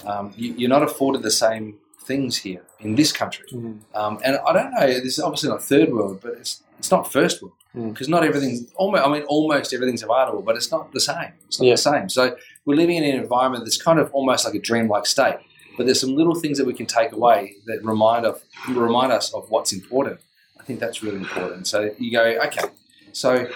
Um, 0.05 0.33
you, 0.35 0.53
you're 0.57 0.69
not 0.69 0.81
afforded 0.83 1.21
the 1.21 1.29
same 1.31 1.77
things 2.05 2.37
here 2.37 2.63
in 2.79 2.95
this 2.95 3.11
country. 3.11 3.45
Um, 3.93 4.19
and 4.25 4.37
I 4.47 4.51
don't 4.53 4.71
know. 4.73 4.87
This 4.87 5.13
is 5.17 5.19
obviously 5.19 5.49
not 5.49 5.61
third 5.61 5.91
world, 5.93 6.19
but 6.21 6.33
it's 6.33 6.63
it's 6.79 6.91
not 6.91 7.11
first 7.11 7.41
world 7.41 7.53
Mm. 7.75 7.91
because 7.91 8.07
not 8.07 8.23
everything. 8.23 8.67
Almost, 8.75 9.03
I 9.03 9.09
mean, 9.11 9.23
almost 9.23 9.73
everything's 9.73 10.03
available, 10.03 10.43
but 10.43 10.55
it's 10.55 10.69
not 10.71 10.91
the 10.91 10.99
same. 10.99 11.33
It's 11.47 11.59
not 11.59 11.65
Yeah. 11.65 11.73
the 11.73 11.77
same. 11.77 12.07
So 12.07 12.35
we're 12.65 12.75
living 12.75 12.97
in 12.97 13.03
an 13.03 13.19
environment 13.19 13.63
that's 13.65 13.81
kind 13.81 13.97
of 13.97 14.11
almost 14.13 14.45
like 14.45 14.53
a 14.53 14.59
dreamlike 14.59 15.07
state. 15.07 15.37
But 15.77 15.85
there's 15.85 15.99
some 15.99 16.15
little 16.15 16.35
things 16.35 16.57
that 16.57 16.67
we 16.67 16.73
can 16.73 16.85
take 16.85 17.11
away 17.11 17.55
that 17.65 17.83
remind 17.83 18.25
of 18.25 18.43
remind 18.67 19.11
us 19.11 19.33
of 19.33 19.49
what's 19.49 19.73
important. 19.73 20.19
I 20.59 20.63
think 20.63 20.79
that's 20.79 21.03
really 21.03 21.17
important. 21.17 21.67
So 21.67 21.91
you 21.97 22.11
go, 22.11 22.23
okay. 22.23 22.67
So 23.11 23.49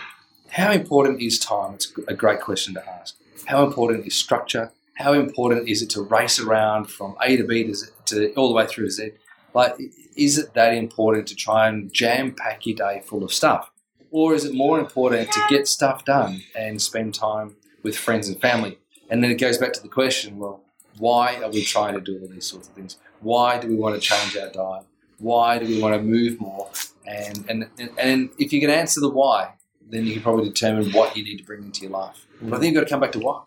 how 0.49 0.71
important 0.71 1.21
is 1.21 1.39
time? 1.39 1.75
It's 1.75 1.91
a 2.07 2.13
great 2.13 2.41
question 2.41 2.73
to 2.73 2.89
ask. 2.89 3.15
How 3.45 3.63
important 3.63 4.05
is 4.05 4.15
structure? 4.15 4.71
How 4.95 5.13
important 5.13 5.69
is 5.69 5.81
it 5.81 5.89
to 5.91 6.01
race 6.01 6.39
around 6.39 6.85
from 6.85 7.15
A 7.21 7.37
to 7.37 7.43
B 7.43 7.63
to, 7.63 7.73
Z, 7.73 7.87
to 8.05 8.33
all 8.33 8.49
the 8.49 8.55
way 8.55 8.65
through 8.65 8.85
to 8.85 8.91
Z? 8.91 9.11
Like, 9.53 9.75
is 10.15 10.37
it 10.37 10.53
that 10.53 10.73
important 10.73 11.27
to 11.27 11.35
try 11.35 11.67
and 11.67 11.93
jam 11.93 12.33
pack 12.33 12.65
your 12.65 12.75
day 12.75 13.03
full 13.05 13.23
of 13.23 13.31
stuff? 13.31 13.71
Or 14.11 14.33
is 14.33 14.45
it 14.45 14.53
more 14.53 14.79
important 14.79 15.31
to 15.31 15.41
get 15.49 15.67
stuff 15.67 16.05
done 16.05 16.41
and 16.55 16.81
spend 16.81 17.13
time 17.13 17.55
with 17.83 17.97
friends 17.97 18.27
and 18.27 18.39
family? 18.41 18.79
And 19.09 19.23
then 19.23 19.31
it 19.31 19.39
goes 19.39 19.57
back 19.57 19.73
to 19.73 19.81
the 19.81 19.87
question 19.87 20.37
well, 20.37 20.63
why 20.97 21.41
are 21.41 21.49
we 21.49 21.63
trying 21.63 21.93
to 21.93 22.01
do 22.01 22.19
all 22.21 22.27
these 22.27 22.45
sorts 22.45 22.67
of 22.67 22.73
things? 22.73 22.97
Why 23.21 23.59
do 23.59 23.67
we 23.67 23.75
want 23.75 23.95
to 23.95 24.01
change 24.01 24.37
our 24.37 24.49
diet? 24.49 24.85
Why 25.19 25.59
do 25.59 25.65
we 25.65 25.81
want 25.81 25.95
to 25.95 26.01
move 26.01 26.39
more? 26.39 26.69
And, 27.05 27.45
and, 27.49 27.69
and, 27.97 28.29
if 28.37 28.51
you 28.51 28.59
can 28.59 28.69
answer 28.69 28.99
the 28.99 29.09
why, 29.09 29.53
then 29.89 30.05
you 30.05 30.13
can 30.13 30.21
probably 30.21 30.49
determine 30.49 30.91
what 30.91 31.15
you 31.15 31.23
need 31.23 31.37
to 31.37 31.43
bring 31.43 31.63
into 31.63 31.81
your 31.81 31.91
life. 31.91 32.27
But 32.41 32.57
I 32.57 32.59
think 32.59 32.73
you've 32.73 32.81
got 32.81 32.87
to 32.87 32.93
come 32.93 32.99
back 32.99 33.13
to 33.13 33.19
why. 33.19 33.41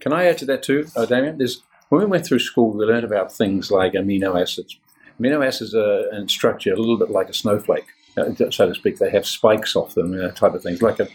Can 0.00 0.12
I 0.12 0.24
add 0.24 0.38
to 0.38 0.46
that 0.46 0.62
too, 0.62 0.86
uh, 0.96 1.06
Damian? 1.06 1.38
There's, 1.38 1.62
when 1.88 2.00
we 2.00 2.06
went 2.06 2.26
through 2.26 2.40
school, 2.40 2.72
we 2.72 2.84
learned 2.84 3.04
about 3.04 3.32
things 3.32 3.70
like 3.70 3.92
amino 3.92 4.40
acids. 4.40 4.76
Amino 5.20 5.46
acids 5.46 5.74
are 5.74 6.12
in 6.12 6.28
structure 6.28 6.72
a 6.72 6.76
little 6.76 6.98
bit 6.98 7.10
like 7.10 7.28
a 7.28 7.34
snowflake, 7.34 7.86
uh, 8.16 8.30
so 8.50 8.68
to 8.68 8.74
speak. 8.74 8.98
They 8.98 9.10
have 9.10 9.26
spikes 9.26 9.74
off 9.74 9.94
them, 9.94 10.12
you 10.12 10.20
know, 10.20 10.30
type 10.30 10.54
of 10.54 10.62
things, 10.62 10.82
like 10.82 11.00
a 11.00 11.08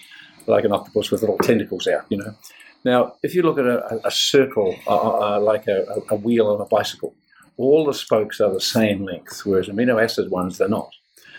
like 0.45 0.65
an 0.65 0.73
octopus 0.73 1.09
with 1.09 1.21
little 1.21 1.37
tentacles 1.37 1.87
out. 1.87 2.05
You 2.09 2.17
know. 2.17 2.35
Now, 2.83 3.15
if 3.23 3.33
you 3.33 3.43
look 3.43 3.57
at 3.57 3.65
a, 3.65 4.05
a 4.05 4.11
circle, 4.11 4.75
uh, 4.87 5.35
uh, 5.35 5.39
like 5.39 5.67
a, 5.67 6.01
a 6.09 6.15
wheel 6.15 6.47
on 6.47 6.59
a 6.59 6.65
bicycle, 6.65 7.15
all 7.57 7.85
the 7.85 7.93
spokes 7.93 8.41
are 8.41 8.51
the 8.51 8.61
same 8.61 9.05
length, 9.05 9.45
whereas 9.45 9.67
amino 9.67 10.03
acid 10.03 10.29
ones 10.31 10.57
they're 10.57 10.67
not. 10.67 10.91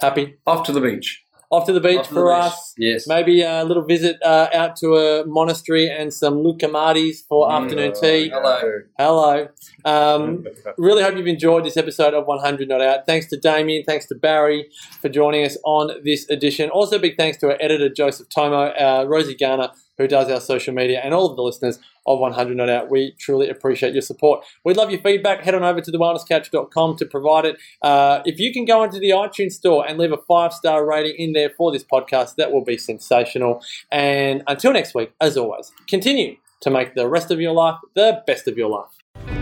Happy? 0.00 0.36
Off 0.46 0.64
to 0.66 0.72
the 0.72 0.80
beach. 0.80 1.24
Off 1.50 1.66
to 1.66 1.72
the 1.72 1.80
beach 1.80 2.06
to 2.06 2.14
for 2.14 2.14
the 2.14 2.42
beach. 2.42 2.52
us. 2.52 2.74
Yes. 2.78 3.06
Maybe 3.08 3.42
a 3.42 3.64
little 3.64 3.82
visit 3.82 4.22
uh, 4.22 4.48
out 4.54 4.76
to 4.76 4.94
a 4.94 5.26
monastery 5.26 5.90
and 5.90 6.14
some 6.14 6.44
loukoumades 6.44 7.26
for 7.28 7.50
afternoon 7.50 7.92
tea. 7.92 8.28
Hello. 8.28 8.82
Hello. 8.96 9.48
Um, 9.84 10.46
really 10.78 11.02
hope 11.02 11.16
you've 11.16 11.26
enjoyed 11.26 11.64
this 11.64 11.76
episode 11.76 12.14
of 12.14 12.26
100 12.26 12.68
Not 12.68 12.80
Out. 12.80 13.04
Thanks 13.04 13.26
to 13.30 13.36
Damian, 13.36 13.82
thanks 13.84 14.06
to 14.06 14.14
Barry 14.14 14.68
for 15.02 15.08
joining 15.08 15.44
us 15.44 15.56
on 15.64 15.90
this 16.04 16.28
edition. 16.30 16.70
Also, 16.70 17.00
big 17.00 17.16
thanks 17.16 17.38
to 17.38 17.48
our 17.48 17.56
editor, 17.60 17.88
Joseph 17.88 18.28
Tomo, 18.28 18.66
uh, 18.68 19.04
Rosie 19.08 19.34
Garner, 19.34 19.70
who 20.00 20.08
does 20.08 20.30
our 20.30 20.40
social 20.40 20.72
media, 20.72 21.00
and 21.04 21.12
all 21.12 21.28
of 21.28 21.36
the 21.36 21.42
listeners 21.42 21.78
of 22.06 22.18
100 22.18 22.56
Not 22.56 22.70
Out. 22.70 22.90
We 22.90 23.12
truly 23.18 23.50
appreciate 23.50 23.92
your 23.92 24.02
support. 24.02 24.44
We'd 24.64 24.78
love 24.78 24.90
your 24.90 25.00
feedback. 25.00 25.42
Head 25.42 25.54
on 25.54 25.62
over 25.62 25.82
to 25.82 25.92
thewellnesscouch.com 25.92 26.96
to 26.96 27.04
provide 27.04 27.44
it. 27.44 27.56
Uh, 27.82 28.22
if 28.24 28.40
you 28.40 28.50
can 28.52 28.64
go 28.64 28.82
into 28.82 28.98
the 28.98 29.10
iTunes 29.10 29.52
store 29.52 29.86
and 29.86 29.98
leave 29.98 30.12
a 30.12 30.16
five 30.26 30.54
star 30.54 30.86
rating 30.86 31.16
in 31.18 31.34
there 31.34 31.50
for 31.50 31.70
this 31.70 31.84
podcast, 31.84 32.36
that 32.36 32.50
will 32.50 32.64
be 32.64 32.78
sensational. 32.78 33.62
And 33.92 34.42
until 34.46 34.72
next 34.72 34.94
week, 34.94 35.12
as 35.20 35.36
always, 35.36 35.70
continue 35.86 36.36
to 36.60 36.70
make 36.70 36.94
the 36.94 37.06
rest 37.06 37.30
of 37.30 37.40
your 37.40 37.52
life 37.52 37.76
the 37.94 38.22
best 38.26 38.48
of 38.48 38.56
your 38.56 38.70
life. 38.70 38.90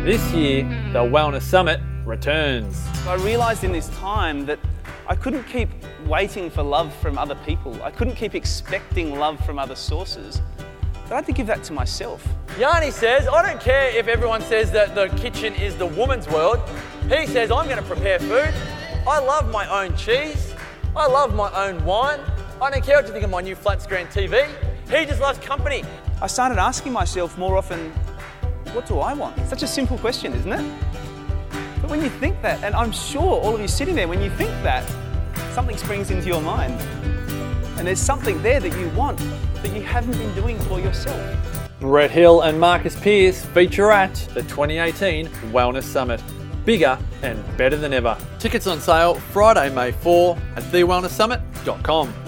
This 0.05 0.33
year, 0.33 0.65
the 0.93 1.01
Wellness 1.01 1.43
Summit 1.43 1.81
returns. 2.05 2.85
I 3.07 3.15
realized 3.17 3.63
in 3.63 3.73
this 3.73 3.89
time 4.01 4.47
that 4.47 4.59
I 5.11 5.15
couldn't 5.17 5.45
keep 5.45 5.71
waiting 6.07 6.51
for 6.51 6.63
love 6.63 6.95
from 6.97 7.17
other 7.17 7.35
people. 7.37 7.83
I 7.83 7.91
couldn't 7.91 8.17
keep 8.17 8.35
expecting 8.35 9.19
love 9.19 9.43
from 9.47 9.59
other 9.59 9.75
sources. 9.75 10.43
But 11.05 11.13
I 11.13 11.15
had 11.17 11.27
to 11.27 11.33
give 11.33 11.47
that 11.47 11.65
to 11.65 11.73
myself. 11.73 12.29
Yanni 12.59 12.91
says, 12.91 13.27
I 13.27 13.41
don't 13.41 13.59
care 13.59 13.89
if 13.97 14.07
everyone 14.07 14.43
says 14.43 14.71
that 14.73 14.95
the 14.95 15.09
kitchen 15.17 15.55
is 15.55 15.75
the 15.77 15.87
woman's 15.87 16.29
world. 16.29 16.61
He 17.09 17.27
says, 17.27 17.51
I'm 17.51 17.65
going 17.65 17.79
to 17.79 17.83
prepare 17.83 18.19
food. 18.19 18.53
I 19.09 19.19
love 19.21 19.51
my 19.51 19.67
own 19.83 19.97
cheese. 19.97 20.55
I 20.95 21.07
love 21.07 21.35
my 21.35 21.51
own 21.55 21.83
wine. 21.87 22.21
I 22.61 22.71
don't 22.71 22.85
care 22.85 22.97
what 22.97 23.07
you 23.07 23.13
think 23.13 23.25
of 23.25 23.31
my 23.31 23.41
new 23.41 23.55
flat 23.55 23.81
screen 23.81 24.09
TV. 24.09 24.47
He 24.91 25.07
just 25.07 25.23
loves 25.23 25.39
company. 25.39 25.85
I 26.21 26.27
started 26.27 26.59
asking 26.59 26.93
myself 26.93 27.39
more 27.39 27.57
often, 27.57 27.93
what 28.75 28.85
do 28.85 28.99
I 28.99 29.15
want? 29.15 29.39
Such 29.49 29.63
a 29.63 29.67
simple 29.67 29.97
question, 29.97 30.35
isn't 30.35 30.53
it? 30.53 30.83
But 31.81 31.91
when 31.91 32.03
you 32.03 32.11
think 32.11 32.41
that, 32.43 32.63
and 32.65 32.75
I'm 32.75 32.93
sure 32.93 33.23
all 33.23 33.55
of 33.55 33.61
you 33.61 33.69
sitting 33.69 33.95
there, 33.95 34.09
when 34.09 34.21
you 34.21 34.31
think 34.31 34.51
that, 34.63 34.89
something 35.53 35.77
springs 35.77 36.11
into 36.11 36.27
your 36.27 36.41
mind. 36.41 36.81
And 37.79 37.87
there's 37.87 38.01
something 38.01 38.43
there 38.43 38.61
that 38.61 38.77
you 38.79 38.89
want 38.91 39.19
that 39.63 39.75
you 39.75 39.83
haven't 39.83 40.19
been 40.19 40.35
doing 40.35 40.59
for 40.61 40.81
yourself. 40.81 41.71
Brett 41.81 42.11
Hill 42.11 42.43
and 42.43 42.59
Marcus 42.59 42.99
Pearce 43.01 43.45
feature 43.45 43.93
at 43.93 44.15
the 44.35 44.43
2018 44.43 45.29
Wellness 45.53 45.85
Summit. 45.85 46.21
Bigger 46.65 46.99
and 47.23 47.43
better 47.57 47.77
than 47.77 47.93
ever. 47.93 48.19
Tickets 48.39 48.67
on 48.67 48.81
sale 48.81 49.15
Friday, 49.15 49.73
May 49.73 49.93
4 49.93 50.37
at 50.57 50.65
thewellnesssummit.com. 50.65 52.28